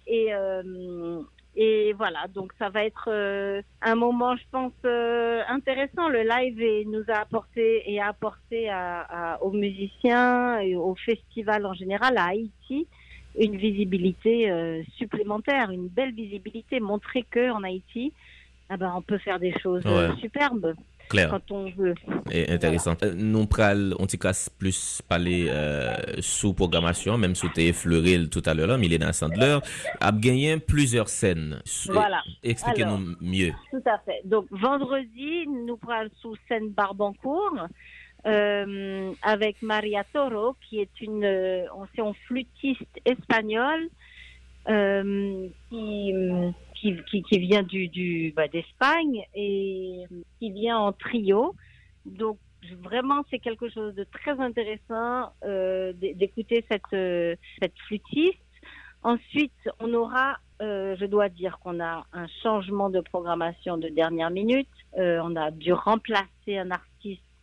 Et, 0.06 0.34
euh, 0.34 1.22
et 1.56 1.94
voilà, 1.94 2.28
donc 2.28 2.54
ça 2.60 2.70
va 2.70 2.86
être 2.86 3.10
euh, 3.12 3.62
un 3.82 3.96
moment, 3.96 4.36
je 4.36 4.44
pense, 4.52 4.74
euh, 4.86 5.42
intéressant. 5.50 6.08
Le 6.08 6.22
live 6.22 6.88
nous 6.88 7.04
a 7.08 7.20
apporté 7.20 7.92
et 7.92 8.00
a 8.00 8.10
apporté 8.10 8.70
à, 8.70 9.02
à, 9.34 9.42
aux 9.42 9.52
musiciens 9.52 10.60
et 10.60 10.76
au 10.76 10.94
festival 10.96 11.66
en 11.66 11.74
général 11.74 12.18
à 12.18 12.26
Haïti 12.26 12.88
une 13.38 13.56
visibilité 13.58 14.50
euh, 14.50 14.82
supplémentaire, 14.98 15.70
une 15.72 15.88
belle 15.88 16.14
visibilité, 16.14 16.80
montrer 16.80 17.24
que 17.30 17.52
en 17.52 17.64
Haïti, 17.64 18.14
ah 18.70 18.78
ben, 18.78 18.94
on 18.96 19.02
peut 19.02 19.18
faire 19.18 19.40
des 19.40 19.54
choses 19.60 19.84
euh, 19.86 20.10
Ouais. 20.10 20.16
superbes 20.20 20.74
quand 21.10 21.52
on 21.52 21.70
veut. 21.72 21.96
Et 22.32 22.50
intéressant. 22.52 22.94
Nous 23.16 23.46
pral, 23.46 23.94
on 23.98 24.06
t'y 24.06 24.20
casse 24.20 24.50
plus 24.50 25.02
parler 25.08 25.48
euh, 25.48 25.96
sous 26.20 26.54
programmation, 26.54 27.18
même 27.18 27.34
sous 27.34 27.48
t'es 27.50 27.68
effleuré 27.68 28.28
tout 28.30 28.42
à 28.46 28.54
l'heure, 28.54 28.68
là, 28.68 28.78
Milena 28.78 29.14
Sandler, 29.14 29.60
a 30.02 30.12
gagné 30.12 30.58
plusieurs 30.60 31.08
scènes. 31.08 31.62
Voilà. 31.88 32.22
Expliquez-nous 32.44 33.16
mieux. 33.22 33.54
Tout 33.72 33.90
à 33.90 34.00
fait. 34.00 34.22
Donc 34.26 34.48
vendredi, 34.52 35.48
nous 35.48 35.78
prenons 35.78 36.10
sous 36.22 36.36
scène 36.48 36.70
Barbancourt 36.72 37.68
euh, 38.28 39.12
avec 39.22 39.62
Maria 39.62 40.04
Toro, 40.14 40.56
qui 40.68 40.80
est 40.80 41.02
une, 41.02 41.24
euh, 41.24 41.66
on 41.76 41.88
une 41.98 42.14
flûtiste 42.28 43.00
espagnole 43.06 43.88
euh, 44.70 45.48
qui, 45.70 46.14
qui, 46.76 46.96
qui, 47.10 47.24
qui 47.24 47.40
vient 47.40 47.64
du, 47.64 47.88
du 47.88 48.34
bah, 48.36 48.48
d'Espagne 48.48 49.24
et 49.34 50.04
qui 50.40 50.52
vient 50.52 50.78
en 50.78 50.92
trio. 50.92 51.56
Donc 52.06 52.38
vraiment, 52.82 53.24
c'est 53.30 53.40
quelque 53.40 53.70
chose 53.70 53.96
de 53.96 54.04
très 54.04 54.40
intéressant 54.40 55.32
euh, 55.46 55.94
d'écouter 55.94 56.66
cette, 56.70 56.82
euh, 56.94 57.36
cette 57.62 57.78
flûtiste. 57.88 58.40
Ensuite, 59.04 59.54
on 59.80 59.94
aura, 59.94 60.38
euh, 60.62 60.96
je 61.00 61.06
dois 61.06 61.30
dire 61.30 61.60
qu'on 61.60 61.80
a 61.80 62.06
un 62.12 62.28
changement 62.44 62.90
de 62.90 63.00
programmation 63.00 63.78
de 63.78 63.88
dernière 63.90 64.32
minute. 64.32 64.68
Euh, 64.98 65.20
on 65.24 65.36
a 65.36 65.52
dû 65.52 65.72
remplacer 65.72 66.58
un 66.58 66.72
artiste 66.72 66.97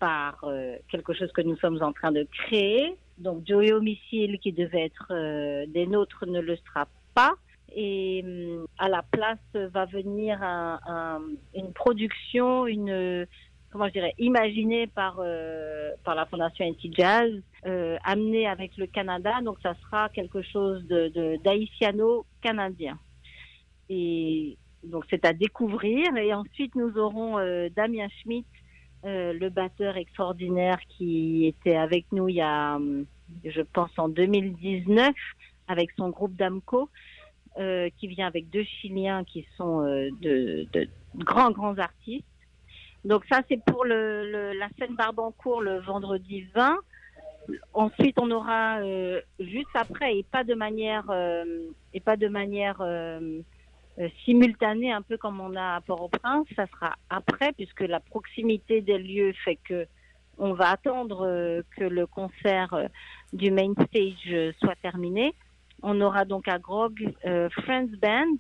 par 0.05 0.33
euh, 0.45 0.77
quelque 0.91 1.15
chose 1.15 1.33
que 1.33 1.41
nous 1.41 1.57
sommes 1.57 1.81
en 1.83 1.93
train 1.99 2.13
de 2.13 2.25
créer. 2.41 2.95
Donc, 3.17 3.37
Joey 3.47 3.73
Homicile, 3.73 4.39
qui 4.43 4.53
devait 4.53 4.85
être 4.91 5.07
euh, 5.13 5.65
des 5.77 5.87
nôtres, 5.87 6.27
ne 6.27 6.41
le 6.41 6.57
sera 6.65 6.85
pas. 7.15 7.33
Et 7.75 8.23
hum, 8.25 8.67
à 8.79 8.89
la 8.97 9.03
place 9.03 9.39
va 9.77 9.85
venir 9.87 10.43
un- 10.43 10.79
un- 10.87 11.23
une 11.55 11.73
production, 11.73 12.67
une 12.67 13.27
comment 13.71 13.89
je 13.89 13.95
dirais, 13.99 14.15
imaginée 14.19 14.87
par 14.87 15.15
euh, 15.21 15.91
par 16.05 16.15
la 16.15 16.27
Fondation 16.27 16.65
NT 16.67 16.83
Jazz, 16.99 17.33
amenée 18.05 18.47
avec 18.47 18.77
le 18.77 18.87
Canada. 18.87 19.33
Donc, 19.43 19.57
ça 19.63 19.75
sera 19.83 20.11
quelque 20.11 20.43
chose 20.43 20.81
de- 20.87 21.09
d'haïtiano-canadien. 21.45 22.99
Et 23.89 24.57
donc, 24.93 25.05
c'est 25.11 25.25
à 25.25 25.33
découvrir. 25.33 26.15
Et 26.17 26.33
ensuite, 26.35 26.75
nous 26.75 26.93
aurons 26.99 27.33
Damien 27.81 28.09
Schmidt, 28.21 28.47
euh, 29.05 29.33
le 29.33 29.51
batteur 29.51 29.97
extraordinaire 29.97 30.79
qui 30.89 31.47
était 31.47 31.77
avec 31.77 32.07
nous 32.13 32.29
il 32.29 32.37
y 32.37 32.41
a, 32.41 32.77
hum, 32.77 33.07
je 33.45 33.61
pense, 33.61 33.91
en 33.99 34.09
2019, 34.09 35.15
avec 35.69 35.91
son 35.97 36.11
groupe 36.11 36.35
d'Amco, 36.37 36.89
euh, 37.59 37.89
qui 37.99 38.09
vient 38.09 38.27
avec 38.27 38.51
deux 38.51 38.65
Chiliens 38.65 39.25
qui 39.25 39.47
sont 39.57 39.83
euh, 39.83 40.09
de, 40.21 40.67
grands, 41.17 41.51
grands 41.51 41.79
artistes. 41.79 42.27
Donc 43.05 43.25
ça, 43.31 43.43
c'est 43.49 43.63
pour 43.65 43.85
la 43.85 44.69
scène 44.79 44.95
Barbancourt 44.97 45.61
le 45.61 45.79
vendredi 45.81 46.47
20. 46.55 46.79
Ensuite, 47.75 48.19
on 48.19 48.31
aura 48.31 48.79
euh, 48.81 49.21
juste 49.39 49.69
après 49.75 50.17
et 50.17 50.23
pas 50.23 50.45
de 50.45 50.55
manière 50.55 51.05
euh, 51.11 51.45
et 51.93 52.01
pas 52.01 52.17
de 52.17 52.29
manière 52.29 52.81
euh, 53.99 54.09
simultanée, 54.25 54.93
un 54.93 55.03
peu 55.03 55.17
comme 55.17 55.41
on 55.41 55.55
a 55.55 55.77
à 55.77 55.81
Port-au-Prince. 55.81 56.47
Ça 56.57 56.67
sera 56.67 56.95
après, 57.11 57.53
puisque 57.53 57.81
la 57.81 58.01
proximité 58.01 58.81
des 58.81 58.99
lieux 58.99 59.33
fait 59.45 59.57
que 59.57 59.87
on 60.39 60.53
va 60.53 60.71
attendre 60.71 61.27
euh, 61.27 61.63
que 61.77 61.85
le 61.85 62.07
concert 62.07 62.75
euh, 62.75 62.87
du 63.33 63.51
main 63.51 63.73
stage 63.87 64.15
euh, 64.29 64.53
soit 64.59 64.77
terminé. 64.77 65.35
On 65.83 66.01
aura 66.01 66.25
donc 66.25 66.49
à 66.49 66.59
Grog 66.59 67.13
Friends 67.51 67.91
Band, 68.01 68.37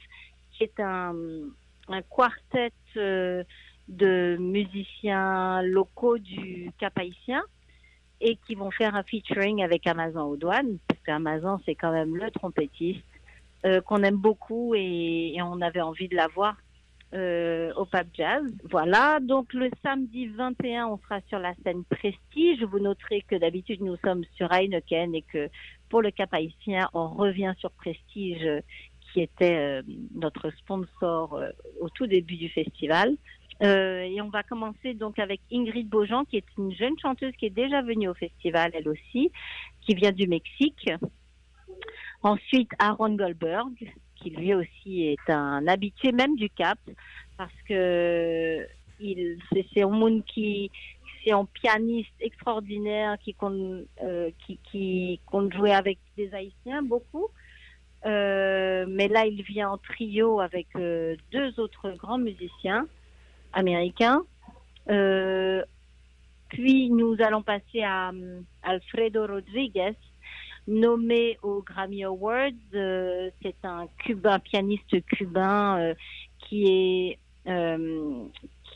qui 0.52 0.64
est 0.64 0.80
un, 0.80 1.14
un 1.88 2.02
quartet 2.02 2.72
de 2.96 4.36
musiciens 4.38 5.60
locaux 5.60 6.16
du 6.16 6.70
Cap 6.78 6.98
Haïtien 6.98 7.42
et 8.22 8.36
qui 8.46 8.54
vont 8.54 8.70
faire 8.70 8.94
un 8.94 9.02
featuring 9.02 9.62
avec 9.62 9.86
Amazon 9.86 10.22
aux 10.22 10.36
douanes, 10.36 10.78
parce 10.88 11.00
qu'Amazon, 11.02 11.60
c'est 11.66 11.74
quand 11.74 11.92
même 11.92 12.16
le 12.16 12.30
trompettiste 12.30 13.04
euh, 13.64 13.80
qu'on 13.80 14.02
aime 14.02 14.16
beaucoup 14.16 14.74
et, 14.74 15.36
on 15.40 15.62
avait 15.62 15.80
envie 15.80 16.08
de 16.08 16.16
l'avoir 16.16 16.54
euh, 17.14 17.72
au 17.76 17.86
Pub 17.86 18.06
Jazz. 18.12 18.42
Voilà, 18.70 19.20
donc 19.20 19.54
le 19.54 19.70
samedi 19.82 20.26
21, 20.26 20.88
on 20.88 20.98
sera 20.98 21.20
sur 21.28 21.38
la 21.38 21.54
scène 21.64 21.82
Prestige. 21.84 22.62
Vous 22.64 22.78
noterez 22.78 23.22
que 23.22 23.36
d'habitude, 23.36 23.80
nous 23.80 23.96
sommes 24.04 24.24
sur 24.34 24.52
Heineken 24.52 25.14
et 25.14 25.22
que 25.22 25.48
pour 25.88 26.02
le 26.02 26.10
Cap 26.10 26.34
Haïtien, 26.34 26.90
on 26.92 27.08
revient 27.08 27.54
sur 27.58 27.70
Prestige, 27.70 28.46
qui 29.12 29.22
était 29.22 29.56
euh, 29.56 29.82
notre 30.14 30.50
sponsor 30.50 31.40
au 31.80 31.88
tout 31.88 32.06
début 32.06 32.36
du 32.36 32.50
festival. 32.50 33.16
Et 33.62 34.20
on 34.20 34.28
va 34.28 34.42
commencer 34.42 34.92
donc 34.92 35.18
avec 35.18 35.40
Ingrid 35.50 35.88
Beaujean, 35.88 36.26
qui 36.26 36.36
est 36.36 36.46
une 36.58 36.74
jeune 36.74 36.98
chanteuse 36.98 37.32
qui 37.38 37.46
est 37.46 37.50
déjà 37.50 37.80
venue 37.80 38.08
au 38.08 38.14
festival, 38.14 38.72
elle 38.74 38.88
aussi, 38.88 39.30
qui 39.80 39.94
vient 39.94 40.12
du 40.12 40.26
Mexique. 40.26 40.90
Ensuite, 42.24 42.70
Aaron 42.78 43.16
Goldberg, 43.16 43.92
qui 44.16 44.30
lui 44.30 44.54
aussi 44.54 45.08
est 45.08 45.30
un 45.30 45.66
habitué 45.66 46.10
même 46.10 46.36
du 46.36 46.48
Cap, 46.48 46.78
parce 47.36 47.52
que 47.68 48.66
c'est, 49.52 49.82
un 51.32 51.44
pianiste 51.44 52.14
extraordinaire 52.20 53.18
qui 53.18 53.34
compte, 53.34 53.84
euh, 54.02 54.30
qui, 54.70 55.20
compte 55.26 55.52
jouer 55.52 55.72
avec 55.72 55.98
des 56.16 56.32
Haïtiens 56.34 56.82
beaucoup. 56.82 57.28
Euh, 58.06 58.86
mais 58.88 59.08
là, 59.08 59.26
il 59.26 59.42
vient 59.42 59.72
en 59.72 59.78
trio 59.78 60.40
avec 60.40 60.68
euh, 60.76 61.16
deux 61.30 61.60
autres 61.60 61.90
grands 61.90 62.18
musiciens 62.18 62.86
américains. 63.52 64.22
Puis 66.48 66.88
nous 66.88 67.16
allons 67.20 67.42
passer 67.42 67.82
à 67.82 68.12
Alfredo 68.62 69.26
Rodriguez, 69.26 69.96
nommé 70.66 71.38
aux 71.42 71.62
Grammy 71.62 72.04
Awards. 72.04 72.50
Euh, 72.74 73.30
c'est 73.42 73.56
un 73.64 73.86
cubain, 73.98 74.38
pianiste 74.38 75.04
cubain 75.06 75.78
euh, 75.78 75.94
qui 76.38 76.66
est 76.66 77.18
euh, 77.46 78.24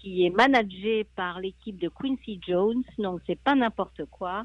qui 0.00 0.26
est 0.26 0.30
managé 0.30 1.04
par 1.16 1.40
l'équipe 1.40 1.78
de 1.78 1.88
Quincy 1.88 2.40
Jones. 2.46 2.84
Donc 2.98 3.20
c'est 3.26 3.40
pas 3.40 3.54
n'importe 3.54 4.04
quoi. 4.10 4.44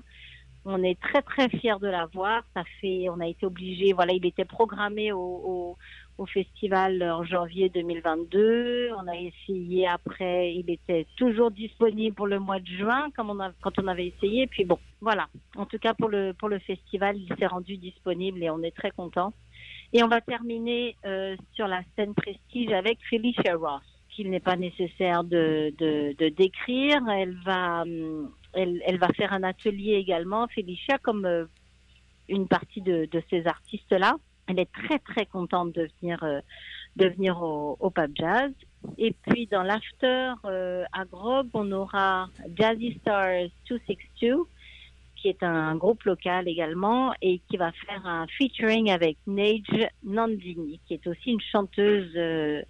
On 0.65 0.81
est 0.81 0.99
très 0.99 1.21
très 1.21 1.49
fiers 1.49 1.79
de 1.81 1.87
l'avoir. 1.87 2.43
Ça 2.53 2.63
fait, 2.79 3.09
on 3.09 3.19
a 3.19 3.27
été 3.27 3.45
obligé. 3.45 3.91
Voilà, 3.93 4.13
il 4.13 4.25
était 4.25 4.45
programmé 4.45 5.11
au, 5.11 5.19
au, 5.19 5.77
au 6.17 6.25
festival 6.25 7.01
en 7.03 7.23
janvier 7.23 7.69
2022. 7.69 8.91
On 8.97 9.07
a 9.07 9.15
essayé 9.15 9.87
après. 9.87 10.53
Il 10.55 10.69
était 10.69 11.07
toujours 11.17 11.51
disponible 11.51 12.15
pour 12.15 12.27
le 12.27 12.39
mois 12.39 12.59
de 12.59 12.67
juin, 12.67 13.09
quand 13.15 13.79
on 13.79 13.87
avait 13.87 14.07
essayé. 14.07 14.47
Puis 14.47 14.65
bon, 14.65 14.79
voilà. 15.01 15.27
En 15.55 15.65
tout 15.65 15.79
cas 15.79 15.93
pour 15.93 16.09
le 16.09 16.33
pour 16.33 16.49
le 16.49 16.59
festival, 16.59 17.17
il 17.17 17.35
s'est 17.37 17.47
rendu 17.47 17.77
disponible 17.77 18.43
et 18.43 18.49
on 18.49 18.61
est 18.61 18.75
très 18.75 18.91
content. 18.91 19.33
Et 19.93 20.03
on 20.03 20.07
va 20.07 20.21
terminer 20.21 20.95
euh, 21.05 21.35
sur 21.53 21.67
la 21.67 21.81
scène 21.95 22.13
prestige 22.15 22.71
avec 22.71 22.97
Felicia 23.09 23.55
Ross 23.55 23.83
qu'il 24.09 24.29
n'est 24.29 24.39
pas 24.39 24.55
nécessaire 24.55 25.23
de, 25.23 25.73
de, 25.77 26.29
décrire. 26.29 27.01
Elle 27.09 27.35
va, 27.43 27.81
hum, 27.81 28.31
elle, 28.53 28.81
elle 28.85 28.99
va 28.99 29.07
faire 29.09 29.33
un 29.33 29.43
atelier 29.43 29.93
également, 29.93 30.47
Felicia, 30.47 30.97
comme 30.99 31.25
euh, 31.25 31.45
une 32.29 32.47
partie 32.47 32.81
de, 32.81 33.07
de 33.11 33.23
ces 33.29 33.45
artistes-là. 33.47 34.15
Elle 34.47 34.59
est 34.59 34.71
très 34.71 34.99
très 34.99 35.25
contente 35.25 35.73
de 35.73 35.89
venir, 36.01 36.21
euh, 36.23 36.39
de 36.95 37.07
venir 37.07 37.41
au, 37.41 37.77
au 37.79 37.89
Pub 37.89 38.11
Jazz. 38.15 38.51
Et 38.97 39.13
puis 39.25 39.47
dans 39.47 39.63
l'after 39.63 40.33
euh, 40.45 40.83
à 40.91 41.05
Grog, 41.05 41.47
on 41.53 41.71
aura 41.71 42.27
Jazzy 42.57 42.97
Stars 43.01 43.47
262, 43.69 44.43
qui 45.15 45.29
est 45.29 45.41
un 45.43 45.75
groupe 45.77 46.03
local 46.03 46.47
également 46.49 47.13
et 47.21 47.39
qui 47.49 47.55
va 47.57 47.71
faire 47.71 48.05
un 48.05 48.27
featuring 48.37 48.91
avec 48.91 49.17
Nage 49.25 49.87
Nandini, 50.03 50.79
qui 50.85 50.95
est 50.95 51.07
aussi 51.07 51.31
une 51.31 51.41
chanteuse. 51.41 52.11
euh, 52.15 52.61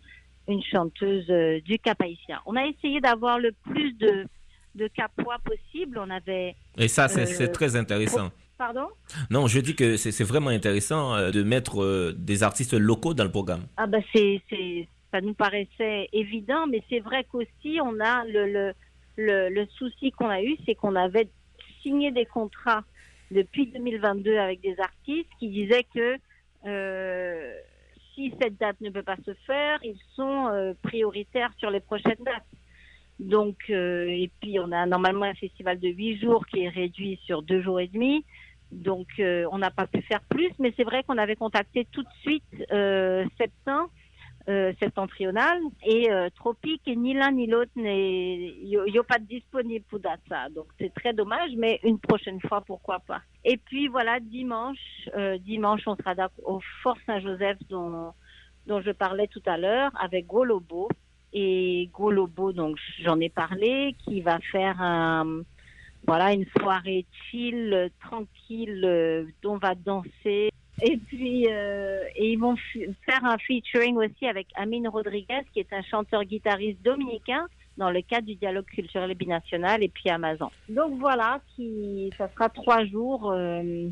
une 0.50 0.62
chanteuse 0.62 1.26
du 1.64 1.80
Cap 1.80 2.02
haïtien. 2.02 2.42
On 2.46 2.58
a 2.58 2.66
essayé 2.66 3.00
d'avoir 3.00 3.40
le 3.40 3.54
plus 3.64 3.94
de, 3.94 4.28
de 4.76 4.88
capois 4.90 5.38
possible. 5.40 5.98
On 5.98 6.10
avait. 6.10 6.58
Et 6.78 6.90
ça, 6.90 7.08
c'est 7.08 7.48
très 7.48 7.78
intéressant. 7.78 8.30
Pardon? 8.58 8.88
Non, 9.30 9.48
je 9.48 9.60
dis 9.60 9.76
que 9.76 9.98
c'est 9.98 10.24
vraiment 10.24 10.50
intéressant 10.50 11.16
euh, 11.16 11.32
de 11.32 11.44
mettre 11.44 11.82
euh, 11.82 12.14
des 12.18 12.44
artistes 12.44 12.74
locaux 12.74 13.14
dans 13.14 13.24
le 13.24 13.32
programme. 13.32 13.64
Ah 13.78 13.88
bah 13.88 14.00
c'est 14.14 14.42
c'est 14.50 14.88
ça 15.12 15.22
nous 15.22 15.34
paraissait 15.34 16.10
évident, 16.14 16.66
mais 16.68 16.82
c'est 16.90 17.00
vrai 17.00 17.26
qu'aussi 17.30 17.80
on 17.82 18.00
a 18.00 18.26
le, 18.26 18.52
le, 18.52 18.74
le, 19.18 19.50
le 19.50 19.66
souci 19.78 20.12
qu'on 20.12 20.30
a 20.30 20.42
eu, 20.42 20.56
c'est 20.66 20.76
qu'on 20.76 20.96
avait 20.96 21.30
signé 21.82 22.12
des 22.12 22.26
contrats 22.26 22.84
depuis 23.32 23.68
2022 23.68 24.38
avec 24.38 24.62
des 24.62 24.80
artistes 24.80 25.30
qui 25.40 25.50
disaient 25.50 25.86
que 25.94 26.18
euh, 26.66 27.54
si 28.14 28.34
cette 28.42 28.58
date 28.58 28.80
ne 28.82 28.90
peut 28.90 29.04
pas 29.04 29.18
se 29.26 29.34
faire, 29.46 29.80
ils 29.84 30.00
sont 30.16 30.48
euh, 30.48 30.74
prioritaires 30.82 31.52
sur 31.58 31.70
les 31.70 31.80
prochaines 31.80 32.24
dates. 32.26 32.44
Donc, 33.20 33.58
euh, 33.70 34.08
et 34.08 34.32
puis 34.42 34.60
on 34.60 34.72
a 34.72 34.86
normalement 34.86 35.26
un 35.26 35.34
festival 35.34 35.80
de 35.80 35.90
huit 35.90 36.20
jours 36.20 36.46
qui 36.48 36.64
est 36.64 36.70
réduit 36.70 37.20
sur 37.26 37.42
deux 37.42 37.62
jours 37.62 37.80
et 37.80 37.88
demi. 37.88 38.26
Donc, 38.74 39.08
euh, 39.20 39.46
on 39.52 39.58
n'a 39.58 39.72
pas 39.72 39.88
pu 39.88 40.02
faire 40.02 40.22
plus, 40.30 40.52
mais 40.60 40.74
c'est 40.76 40.84
vrai 40.84 41.04
qu'on 41.04 41.18
avait 41.18 41.36
contacté 41.36 41.88
tout 41.92 42.04
de 42.04 42.14
suite 42.22 42.44
euh, 42.72 43.26
Septembre 43.38 43.90
euh, 44.50 44.74
septentrional 44.82 45.58
et 45.86 46.12
euh, 46.12 46.30
tropique 46.36 46.82
et 46.86 46.98
ni 46.98 47.14
l'un 47.14 47.32
ni 47.32 47.48
l'autre 47.48 47.72
n'est 47.78 48.54
pas 49.08 49.18
de 49.18 49.24
disponible 49.24 49.86
pour 49.90 50.02
ça. 50.28 50.50
Donc 50.54 50.66
c'est 50.78 50.94
très 50.94 51.14
dommage 51.14 51.52
mais 51.56 51.80
une 51.84 51.98
prochaine 51.98 52.42
fois 52.42 52.60
pourquoi 52.60 53.00
pas. 53.00 53.22
Et 53.46 53.56
puis 53.56 53.88
voilà 53.88 54.20
dimanche 54.20 55.08
euh, 55.16 55.38
dimanche 55.38 55.84
on 55.86 55.96
sera 55.96 56.14
au 56.44 56.60
Fort 56.82 56.98
Saint-Joseph 57.06 57.58
dont 57.70 58.12
dont 58.68 58.82
je 58.82 58.92
parlais 58.92 59.28
tout 59.28 59.42
à 59.46 59.58
l'heure 59.58 59.92
avec 59.98 60.28
Golobo. 60.28 60.90
Et 61.32 61.90
Golobo 61.94 62.52
donc 62.52 62.76
j'en 63.02 63.22
ai 63.22 63.30
parlé 63.30 63.96
qui 64.04 64.20
va 64.20 64.40
faire 64.52 64.82
un 64.82 65.44
voilà 66.06 66.34
une 66.34 66.46
soirée 66.60 67.06
chill 67.12 67.74
euh, 67.74 67.90
tranquille 68.02 68.84
euh, 68.84 69.26
dont 69.42 69.54
on 69.54 69.58
va 69.58 69.76
danser 69.76 70.50
et 70.82 70.98
puis, 70.98 71.48
euh, 71.50 72.04
et 72.16 72.34
ils 72.34 72.40
vont 72.40 72.56
faire 73.06 73.24
un 73.24 73.38
featuring 73.38 73.96
aussi 73.98 74.26
avec 74.28 74.48
Amine 74.56 74.88
Rodriguez, 74.88 75.42
qui 75.54 75.60
est 75.60 75.72
un 75.72 75.84
chanteur-guitariste 75.84 76.82
dominicain, 76.84 77.48
dans 77.78 77.90
le 77.90 78.02
cadre 78.02 78.28
du 78.28 78.36
dialogue 78.36 78.66
culturel 78.66 79.12
et 79.12 79.16
binational, 79.16 79.84
et 79.84 79.90
puis 79.90 80.10
Amazon. 80.10 80.50
Donc 80.70 81.00
voilà, 81.00 81.42
qui, 81.56 82.12
ça 82.18 82.30
sera 82.30 82.50
trois 82.50 82.86
jours. 82.86 83.32
Euh, 83.32 83.88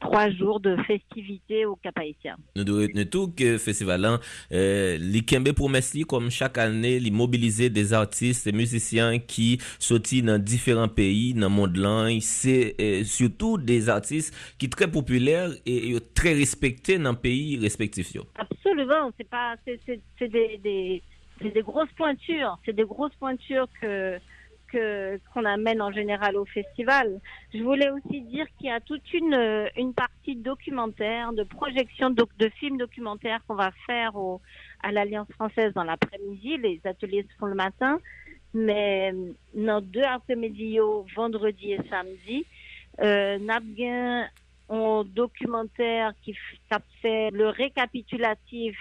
trois 0.00 0.30
jours 0.30 0.60
de 0.60 0.76
festivités 0.82 1.64
au 1.64 1.76
Cap 1.76 1.98
Haïtien. 1.98 2.36
Nous 2.56 2.64
devons 2.64 2.80
retenir 2.80 3.08
tout 3.08 3.28
que 3.28 3.58
festival 3.58 4.18
euh, 4.52 4.96
li 4.98 5.22
kembe 5.24 5.52
promesse 5.52 5.94
li 5.94 6.02
comme 6.04 6.30
chaque 6.30 6.58
année 6.58 7.00
mobiliser 7.10 7.70
des 7.70 7.92
artistes 7.92 8.46
et 8.46 8.52
musiciens 8.52 9.18
qui 9.18 9.58
sortent 9.78 10.22
dans 10.22 10.42
différents 10.42 10.88
pays 10.88 11.34
dans 11.34 11.48
le 11.48 11.54
monde 11.54 12.20
c'est 12.20 12.74
euh, 12.80 13.04
surtout 13.04 13.58
des 13.58 13.88
artistes 13.88 14.34
qui 14.58 14.68
très 14.68 14.90
populaires 14.90 15.50
et, 15.64 15.90
et 15.90 16.00
très 16.14 16.34
respectés 16.34 16.98
dans 16.98 17.12
le 17.12 17.18
pays 17.18 17.58
respectif 17.58 18.14
yo. 18.14 18.24
Absolument, 18.36 19.10
c'est 19.16 19.28
pas 19.28 19.54
c'est 19.64 19.80
c'est 20.18 20.28
des, 20.28 20.58
des 20.62 21.02
des 21.40 21.62
grosses 21.62 21.92
pointures, 21.96 22.58
c'est 22.64 22.74
des 22.74 22.84
grosses 22.84 23.14
pointures 23.18 23.68
que 23.80 24.18
qu'on 25.32 25.44
amène 25.44 25.82
en 25.82 25.92
général 25.92 26.36
au 26.36 26.44
festival. 26.44 27.20
Je 27.54 27.62
voulais 27.62 27.90
aussi 27.90 28.20
dire 28.22 28.46
qu'il 28.56 28.68
y 28.68 28.70
a 28.70 28.80
toute 28.80 29.12
une 29.12 29.68
une 29.76 29.94
partie 29.94 30.36
documentaire, 30.36 31.32
de 31.32 31.44
projection 31.44 32.10
de, 32.10 32.48
films 32.60 32.78
documentaires 32.78 33.40
qu'on 33.46 33.54
va 33.54 33.70
faire 33.86 34.16
au 34.16 34.40
à 34.82 34.92
l'Alliance 34.92 35.28
française 35.32 35.72
dans 35.74 35.84
l'après-midi. 35.84 36.58
Les 36.58 36.80
ateliers 36.84 37.26
se 37.28 37.36
font 37.38 37.46
le 37.46 37.54
matin, 37.54 37.98
mais 38.54 39.12
nos 39.54 39.80
deux 39.80 40.02
après-midi, 40.02 40.78
vendredi 41.14 41.72
et 41.72 41.80
samedi, 41.90 42.44
euh, 43.00 43.38
Nabguin 43.38 44.28
un 44.68 45.04
documentaire 45.04 46.12
qui 46.22 46.36
fait 47.00 47.30
le 47.30 47.48
récapitulatif 47.48 48.76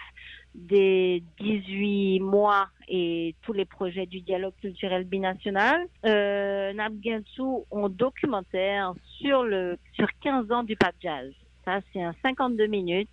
des 0.56 1.24
18 1.40 2.20
mois 2.22 2.68
et 2.88 3.36
tous 3.42 3.54
les 3.54 3.66
projets 3.66 4.06
du 4.06 4.22
dialogue 4.22 4.54
culturel 4.62 5.04
binational. 5.04 5.88
Euh, 6.06 6.74
Nabgensu, 6.74 7.64
un 7.72 7.90
documentaire 7.90 8.94
sur 9.20 9.44
le 9.44 9.78
sur 9.94 10.08
15 10.22 10.52
ans 10.52 10.64
du 10.64 10.76
pop 10.76 10.94
jazz. 11.02 11.32
Ça, 11.66 11.80
c'est 11.92 12.02
un 12.02 12.16
52 12.24 12.68
minutes 12.68 13.10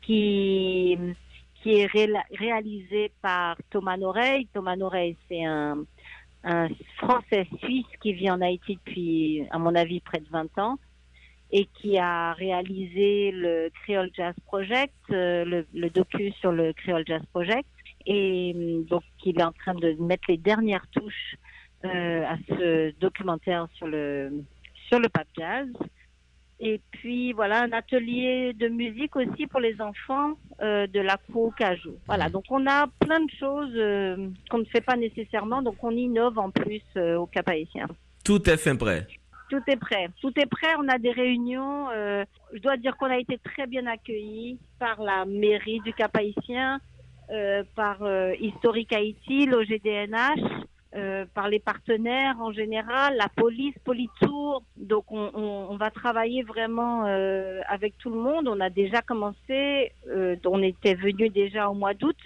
qui 0.00 0.98
qui 1.62 1.80
est 1.80 1.86
ré 1.86 2.08
réalisé 2.38 3.12
par 3.20 3.56
Thomas 3.70 3.96
Noreille. 3.96 4.48
Thomas 4.52 4.76
Noreille, 4.76 5.16
c'est 5.28 5.44
un, 5.44 5.84
un 6.42 6.68
Français 6.96 7.46
suisse 7.62 7.86
qui 8.00 8.12
vit 8.14 8.30
en 8.30 8.40
Haïti 8.40 8.78
depuis, 8.84 9.46
à 9.50 9.58
mon 9.58 9.74
avis, 9.74 10.00
près 10.00 10.18
de 10.18 10.28
20 10.28 10.58
ans 10.58 10.78
et 11.52 11.66
qui 11.66 11.98
a 11.98 12.32
réalisé 12.32 13.30
le 13.30 13.70
Creole 13.82 14.10
Jazz 14.16 14.34
Project, 14.46 14.94
euh, 15.10 15.44
le, 15.44 15.66
le, 15.74 15.90
docu 15.90 16.32
sur 16.40 16.50
le 16.50 16.72
Creole 16.72 17.04
Jazz 17.06 17.22
Project, 17.30 17.68
et 18.06 18.54
euh, 18.56 18.82
donc 18.84 19.02
il 19.24 19.38
est 19.38 19.44
en 19.44 19.52
train 19.52 19.74
de 19.74 19.92
mettre 20.00 20.24
les 20.28 20.38
dernières 20.38 20.86
touches 20.92 21.36
euh, 21.84 22.24
à 22.24 22.36
ce 22.48 22.98
documentaire 22.98 23.66
sur 23.74 23.86
le 23.86 24.44
sur 24.88 24.98
le 24.98 25.08
pop 25.08 25.26
jazz. 25.36 25.68
Et 26.64 26.80
puis 26.92 27.32
voilà 27.32 27.62
un 27.62 27.72
atelier 27.72 28.52
de 28.52 28.68
musique 28.68 29.16
aussi 29.16 29.46
pour 29.48 29.58
les 29.58 29.80
enfants 29.80 30.34
euh, 30.60 30.86
de 30.86 31.00
la 31.00 31.16
cour 31.16 31.52
Cajou. 31.56 31.96
Voilà, 32.06 32.28
donc 32.28 32.44
on 32.50 32.66
a 32.66 32.86
plein 33.00 33.20
de 33.20 33.30
choses 33.38 34.30
qu'on 34.48 34.58
ne 34.58 34.64
fait 34.64 34.80
pas 34.80 34.96
nécessairement, 34.96 35.60
donc 35.60 35.82
on 35.82 35.90
innove 35.90 36.38
en 36.38 36.50
plus 36.50 36.82
au 36.96 37.26
Cap 37.26 37.48
Haïtien. 37.48 37.88
Tout 38.24 38.48
est 38.48 38.56
fin 38.56 38.76
prêt. 38.76 39.08
Tout 39.52 39.62
est 39.66 39.76
prêt. 39.76 40.08
Tout 40.22 40.32
est 40.40 40.46
prêt. 40.46 40.74
On 40.78 40.88
a 40.88 40.96
des 40.96 41.10
réunions. 41.10 41.90
Euh, 41.90 42.24
je 42.54 42.58
dois 42.60 42.78
dire 42.78 42.96
qu'on 42.96 43.10
a 43.10 43.18
été 43.18 43.36
très 43.36 43.66
bien 43.66 43.86
accueillis 43.86 44.58
par 44.78 45.02
la 45.02 45.26
mairie 45.26 45.80
du 45.80 45.92
Cap 45.92 46.16
Haïtien, 46.16 46.80
euh, 47.30 47.62
par 47.76 48.02
euh, 48.02 48.32
Historique 48.40 48.94
Haïti, 48.94 49.44
l'OGDNH, 49.44 50.40
par 51.34 51.48
les 51.48 51.58
partenaires 51.58 52.36
en 52.40 52.50
général, 52.50 53.14
la 53.16 53.28
police, 53.28 53.74
Politour. 53.84 54.62
Donc 54.78 55.04
on, 55.10 55.76
va 55.76 55.90
travailler 55.90 56.42
vraiment 56.42 57.04
avec 57.68 57.96
tout 57.98 58.10
le 58.10 58.20
monde. 58.20 58.48
On 58.48 58.60
a 58.60 58.70
déjà 58.70 59.02
commencé. 59.02 59.92
on 60.46 60.62
était 60.62 60.94
venu 60.94 61.28
déjà 61.28 61.68
au 61.68 61.74
mois 61.74 61.92
d'août. 61.92 62.20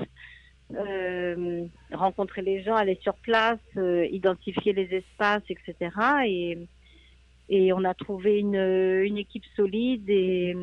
Rencontrer 1.92 2.42
les 2.42 2.62
gens, 2.62 2.74
aller 2.74 2.98
sur 3.02 3.14
place, 3.14 3.58
identifier 3.76 4.72
les 4.72 4.94
espaces, 4.96 5.42
etc. 5.48 5.90
Et, 6.24 6.58
et 7.48 7.72
on 7.72 7.84
a 7.84 7.94
trouvé 7.94 8.38
une, 8.38 8.56
une 8.56 9.18
équipe 9.18 9.44
solide 9.54 10.08
et, 10.08 10.54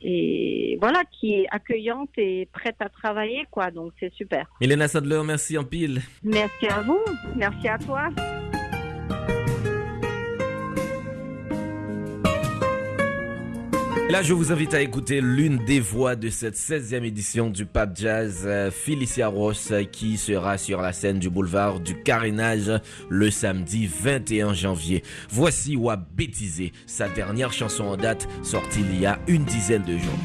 et 0.00 0.78
voilà 0.80 1.02
qui 1.10 1.34
est 1.34 1.46
accueillante 1.50 2.10
et 2.16 2.48
prête 2.52 2.76
à 2.80 2.88
travailler 2.88 3.46
quoi 3.50 3.70
donc 3.70 3.92
c'est 4.00 4.12
super. 4.14 4.48
Milena 4.60 4.88
Sadler, 4.88 5.22
merci 5.24 5.58
en 5.58 5.64
pile. 5.64 6.00
Merci 6.22 6.66
à 6.68 6.82
vous, 6.82 7.00
merci 7.36 7.68
à 7.68 7.78
toi. 7.78 8.08
Là, 14.10 14.22
je 14.22 14.32
vous 14.32 14.52
invite 14.52 14.72
à 14.72 14.80
écouter 14.80 15.20
l'une 15.20 15.58
des 15.66 15.80
voix 15.80 16.16
de 16.16 16.30
cette 16.30 16.56
16e 16.56 17.04
édition 17.04 17.50
du 17.50 17.66
Pape 17.66 17.94
Jazz, 17.94 18.44
euh, 18.46 18.70
Felicia 18.70 19.28
Ross, 19.28 19.70
qui 19.92 20.16
sera 20.16 20.56
sur 20.56 20.80
la 20.80 20.94
scène 20.94 21.18
du 21.18 21.28
boulevard 21.28 21.78
du 21.78 21.94
Carénage 22.02 22.72
le 23.10 23.30
samedi 23.30 23.86
21 23.86 24.54
janvier. 24.54 25.02
Voici 25.28 25.76
Wa 25.76 25.96
Bêtisé, 25.96 26.72
sa 26.86 27.10
dernière 27.10 27.52
chanson 27.52 27.84
en 27.84 27.98
date, 27.98 28.26
sortie 28.42 28.80
il 28.80 28.98
y 28.98 29.04
a 29.04 29.18
une 29.26 29.44
dizaine 29.44 29.82
de 29.82 29.98
jours. 29.98 30.18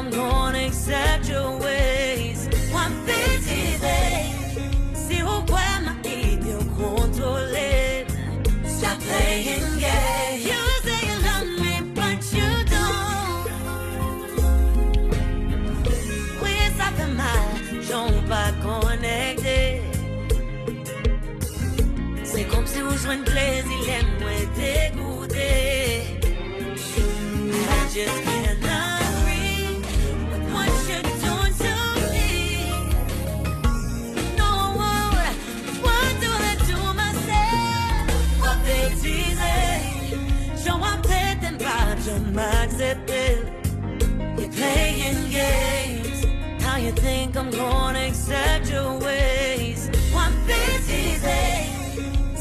I'm 0.00 0.10
gonna 0.10 0.64
accept 0.64 1.28
your 1.28 1.58
ways? 1.58 2.48
One 2.72 3.04
bêtisé, 3.04 4.32
si 4.94 5.22
au 5.22 5.42
quoi 5.44 5.60
m'a 5.84 5.92
été 6.08 6.38
contrôlé. 6.74 8.06
Stop 8.64 8.98
playing 9.00 9.78
games. 9.78 10.40
You 10.48 10.60
say 10.84 11.00
you 11.06 11.16
love 11.28 11.48
me, 11.60 11.74
but 11.94 12.22
you 12.32 12.48
don't. 12.72 13.50
Ça 16.78 16.88
fait 16.96 17.12
mal, 17.12 17.50
j'en 17.82 18.10
pas 18.26 18.52
connecté. 18.62 19.82
C'est 22.24 22.44
comme 22.44 22.66
si 22.66 22.80
vous 22.80 22.96
jouez 22.96 23.16
un 23.16 23.22
plaisir, 23.22 23.59
games. 45.40 46.26
Now 46.60 46.76
you 46.76 46.92
think 46.92 47.36
I'm 47.36 47.50
gonna 47.50 48.06
accept 48.10 48.70
your 48.70 48.92
ways. 48.98 49.90
One 50.12 50.34
thing's 50.48 50.88
easy, 51.02 51.44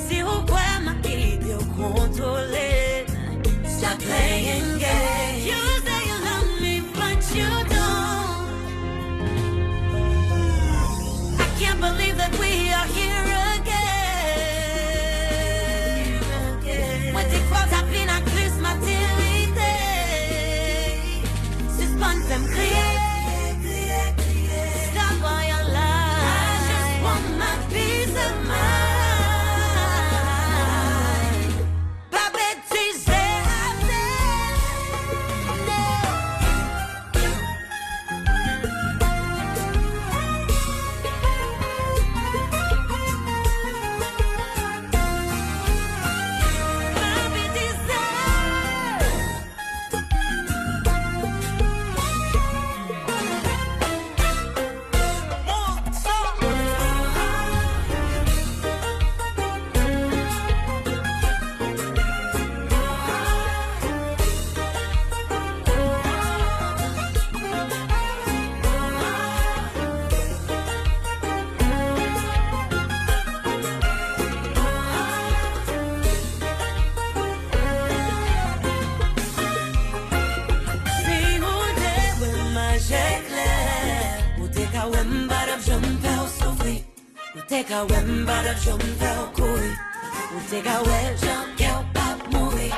si 0.08 0.22
huwag 0.22 0.46
kwa 0.50 0.80
makidi 0.86 1.52
o 1.54 1.60
kontrolin. 1.78 3.06
Stop 3.78 3.98
playing. 4.00 4.79
we 87.84 88.00
mbada 88.02 88.56
chonga 88.56 89.22
ukui 89.24 89.72
uteka 90.38 90.80
we 90.82 91.16
chonga 91.22 91.80
upamui 91.80 92.74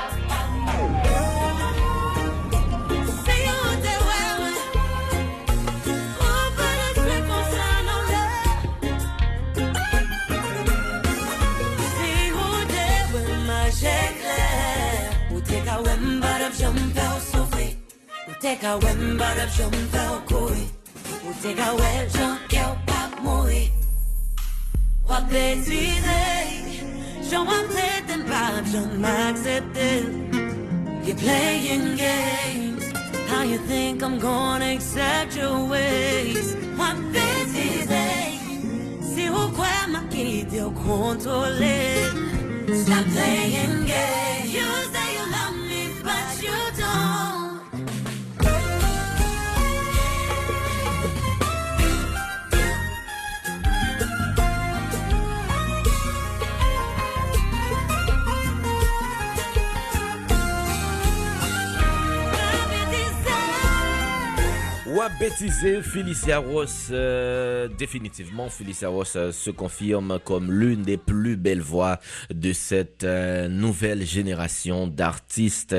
Take 18.41 18.63
a 18.63 18.79
wimbar 18.79 19.43
of 19.43 19.51
jump 19.53 19.93
out, 19.93 20.25
coy. 20.25 20.57
We'll 21.23 21.33
take 21.35 21.59
a 21.59 21.80
this. 29.73 30.05
You're 31.05 31.17
playing 31.17 31.97
games. 31.97 32.91
How 33.27 33.43
you 33.43 33.57
think 33.59 34.03
I'm 34.03 34.19
gonna 34.19 34.73
accept 34.75 35.35
your 35.35 35.65
ways? 35.65 36.55
One 36.77 37.11
thing's 37.11 37.55
easy. 37.55 37.93
Eh? 37.93 38.37
Se 39.01 39.29
o 39.29 39.51
quema 39.51 40.03
que 40.09 40.45
deu 40.45 40.71
controle. 40.71 41.75
Stop 42.83 43.05
playing 43.13 43.85
games. 43.85 44.21
Bêtiser, 65.09 65.81
Felicia 65.81 66.37
Ross, 66.37 66.89
euh, 66.91 67.67
définitivement, 67.67 68.49
Felicia 68.49 68.89
Ross 68.89 69.15
euh, 69.15 69.31
se 69.31 69.49
confirme 69.49 70.19
comme 70.23 70.51
l'une 70.51 70.83
des 70.83 70.97
plus 70.97 71.37
belles 71.37 71.61
voix 71.61 71.99
de 72.31 72.53
cette 72.53 73.03
euh, 73.03 73.47
nouvelle 73.47 74.05
génération 74.05 74.85
d'artistes 74.87 75.75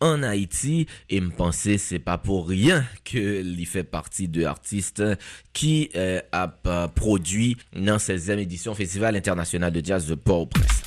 en 0.00 0.22
Haïti? 0.22 0.86
Et 1.10 1.20
me 1.20 1.30
penser 1.30 1.76
c'est 1.76 1.98
pas 1.98 2.16
pour 2.16 2.48
rien 2.48 2.84
que 3.04 3.42
il 3.42 3.66
fait 3.66 3.84
partie 3.84 4.28
de 4.28 4.44
artistes 4.44 5.02
qui 5.52 5.90
a 6.32 6.48
produit 6.94 7.56
dans 7.74 7.96
16e 7.96 8.38
édition 8.38 8.74
Festival 8.74 9.16
international 9.16 9.72
de 9.72 9.84
jazz 9.84 10.06
de 10.06 10.14
Port-au-Prince. 10.14 10.83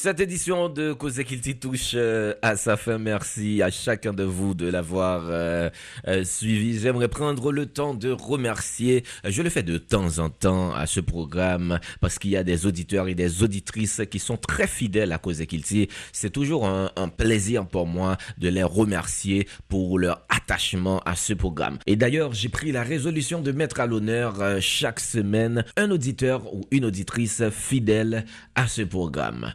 Cette 0.00 0.20
édition 0.20 0.68
de 0.68 0.92
Cause 0.92 1.20
Kilti 1.24 1.56
touche 1.56 1.94
euh, 1.96 2.32
à 2.40 2.54
sa 2.54 2.76
fin. 2.76 2.98
Merci 2.98 3.62
à 3.62 3.70
chacun 3.72 4.12
de 4.12 4.22
vous 4.22 4.54
de 4.54 4.68
l'avoir 4.68 5.24
euh, 5.28 5.70
euh, 6.06 6.22
suivi. 6.22 6.78
J'aimerais 6.78 7.08
prendre 7.08 7.50
le 7.50 7.66
temps 7.66 7.94
de 7.94 8.12
remercier, 8.12 9.02
je 9.24 9.42
le 9.42 9.50
fais 9.50 9.64
de 9.64 9.76
temps 9.76 10.20
en 10.20 10.30
temps 10.30 10.72
à 10.72 10.86
ce 10.86 11.00
programme 11.00 11.80
parce 12.00 12.20
qu'il 12.20 12.30
y 12.30 12.36
a 12.36 12.44
des 12.44 12.64
auditeurs 12.64 13.08
et 13.08 13.16
des 13.16 13.42
auditrices 13.42 14.02
qui 14.08 14.20
sont 14.20 14.36
très 14.36 14.68
fidèles 14.68 15.10
à 15.10 15.18
Cause 15.18 15.44
Kilti. 15.44 15.88
C'est 16.12 16.30
toujours 16.30 16.68
un, 16.68 16.90
plaisir 17.16 17.66
pour 17.66 17.88
moi 17.88 18.18
de 18.38 18.48
les 18.48 18.62
remercier 18.62 19.48
pour 19.68 19.98
leur 19.98 20.24
attachement 20.28 21.00
à 21.06 21.16
ce 21.16 21.32
programme. 21.32 21.78
Et 21.88 21.96
d'ailleurs, 21.96 22.34
j'ai 22.34 22.48
pris 22.48 22.70
la 22.70 22.84
résolution 22.84 23.40
de 23.40 23.50
mettre 23.50 23.80
à 23.80 23.86
l'honneur 23.86 24.60
chaque 24.60 25.00
semaine 25.00 25.64
un 25.76 25.90
auditeur 25.90 26.54
ou 26.54 26.60
une 26.70 26.84
auditrice 26.84 27.42
fidèle 27.50 28.26
à 28.54 28.68
ce 28.68 28.82
programme. 28.82 29.54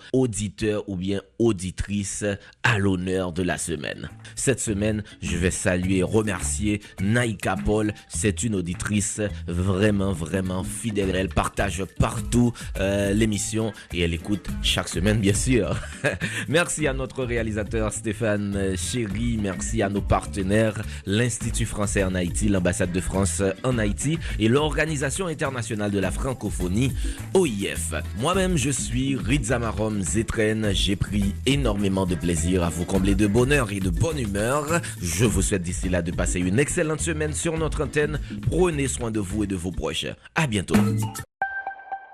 auditeur 0.13 0.87
ou 0.87 0.95
bien 0.95 1.21
auditrice 1.39 2.23
à 2.63 2.77
l'honneur 2.77 3.31
de 3.31 3.43
la 3.43 3.57
semaine. 3.57 4.09
Cette 4.35 4.59
semaine, 4.59 5.03
je 5.21 5.37
vais 5.37 5.51
saluer 5.51 5.97
et 5.97 6.03
remercier 6.03 6.81
Naïka 7.01 7.55
Paul. 7.65 7.93
C'est 8.07 8.43
une 8.43 8.55
auditrice 8.55 9.21
vraiment, 9.47 10.13
vraiment 10.13 10.63
fidèle. 10.63 11.15
Elle 11.15 11.29
partage 11.29 11.83
partout 11.99 12.53
euh, 12.79 13.13
l'émission 13.13 13.73
et 13.93 14.01
elle 14.01 14.13
écoute 14.13 14.47
chaque 14.61 14.87
semaine, 14.87 15.19
bien 15.19 15.33
sûr. 15.33 15.75
Merci 16.47 16.87
à 16.87 16.93
notre 16.93 17.23
réalisateur 17.23 17.91
Stéphane 17.93 18.75
Chéry. 18.75 19.37
Merci 19.41 19.81
à 19.81 19.89
nos 19.89 20.01
partenaires, 20.01 20.81
l'Institut 21.05 21.65
français 21.65 22.03
en 22.03 22.15
Haïti, 22.15 22.47
l'ambassade 22.49 22.91
de 22.91 23.01
France 23.01 23.41
en 23.63 23.77
Haïti 23.77 24.17
et 24.39 24.47
l'Organisation 24.47 25.27
internationale 25.27 25.91
de 25.91 25.99
la 25.99 26.11
francophonie, 26.11 26.93
OIF. 27.33 27.93
Moi-même, 28.19 28.57
je 28.57 28.69
suis 28.69 29.15
Rizamarom 29.15 29.90
J'ai 30.73 30.95
pris 30.95 31.33
énormément 31.45 32.05
de 32.05 32.15
plaisir 32.15 32.63
à 32.63 32.69
vous 32.69 32.85
combler 32.85 33.15
de 33.15 33.27
bonheur 33.27 33.71
et 33.71 33.79
de 33.79 33.89
bonne 33.89 34.19
humeur. 34.19 34.81
Je 35.01 35.25
vous 35.25 35.41
souhaite 35.41 35.63
d'ici 35.63 35.89
là 35.89 36.01
de 36.01 36.11
passer 36.11 36.39
une 36.39 36.59
excellente 36.59 37.01
semaine 37.01 37.33
sur 37.33 37.57
notre 37.57 37.83
antenne. 37.83 38.19
Prenez 38.49 38.87
soin 38.87 39.11
de 39.11 39.19
vous 39.19 39.43
et 39.43 39.47
de 39.47 39.55
vos 39.55 39.71
proches. 39.71 40.07
À 40.35 40.47
bientôt. 40.47 40.75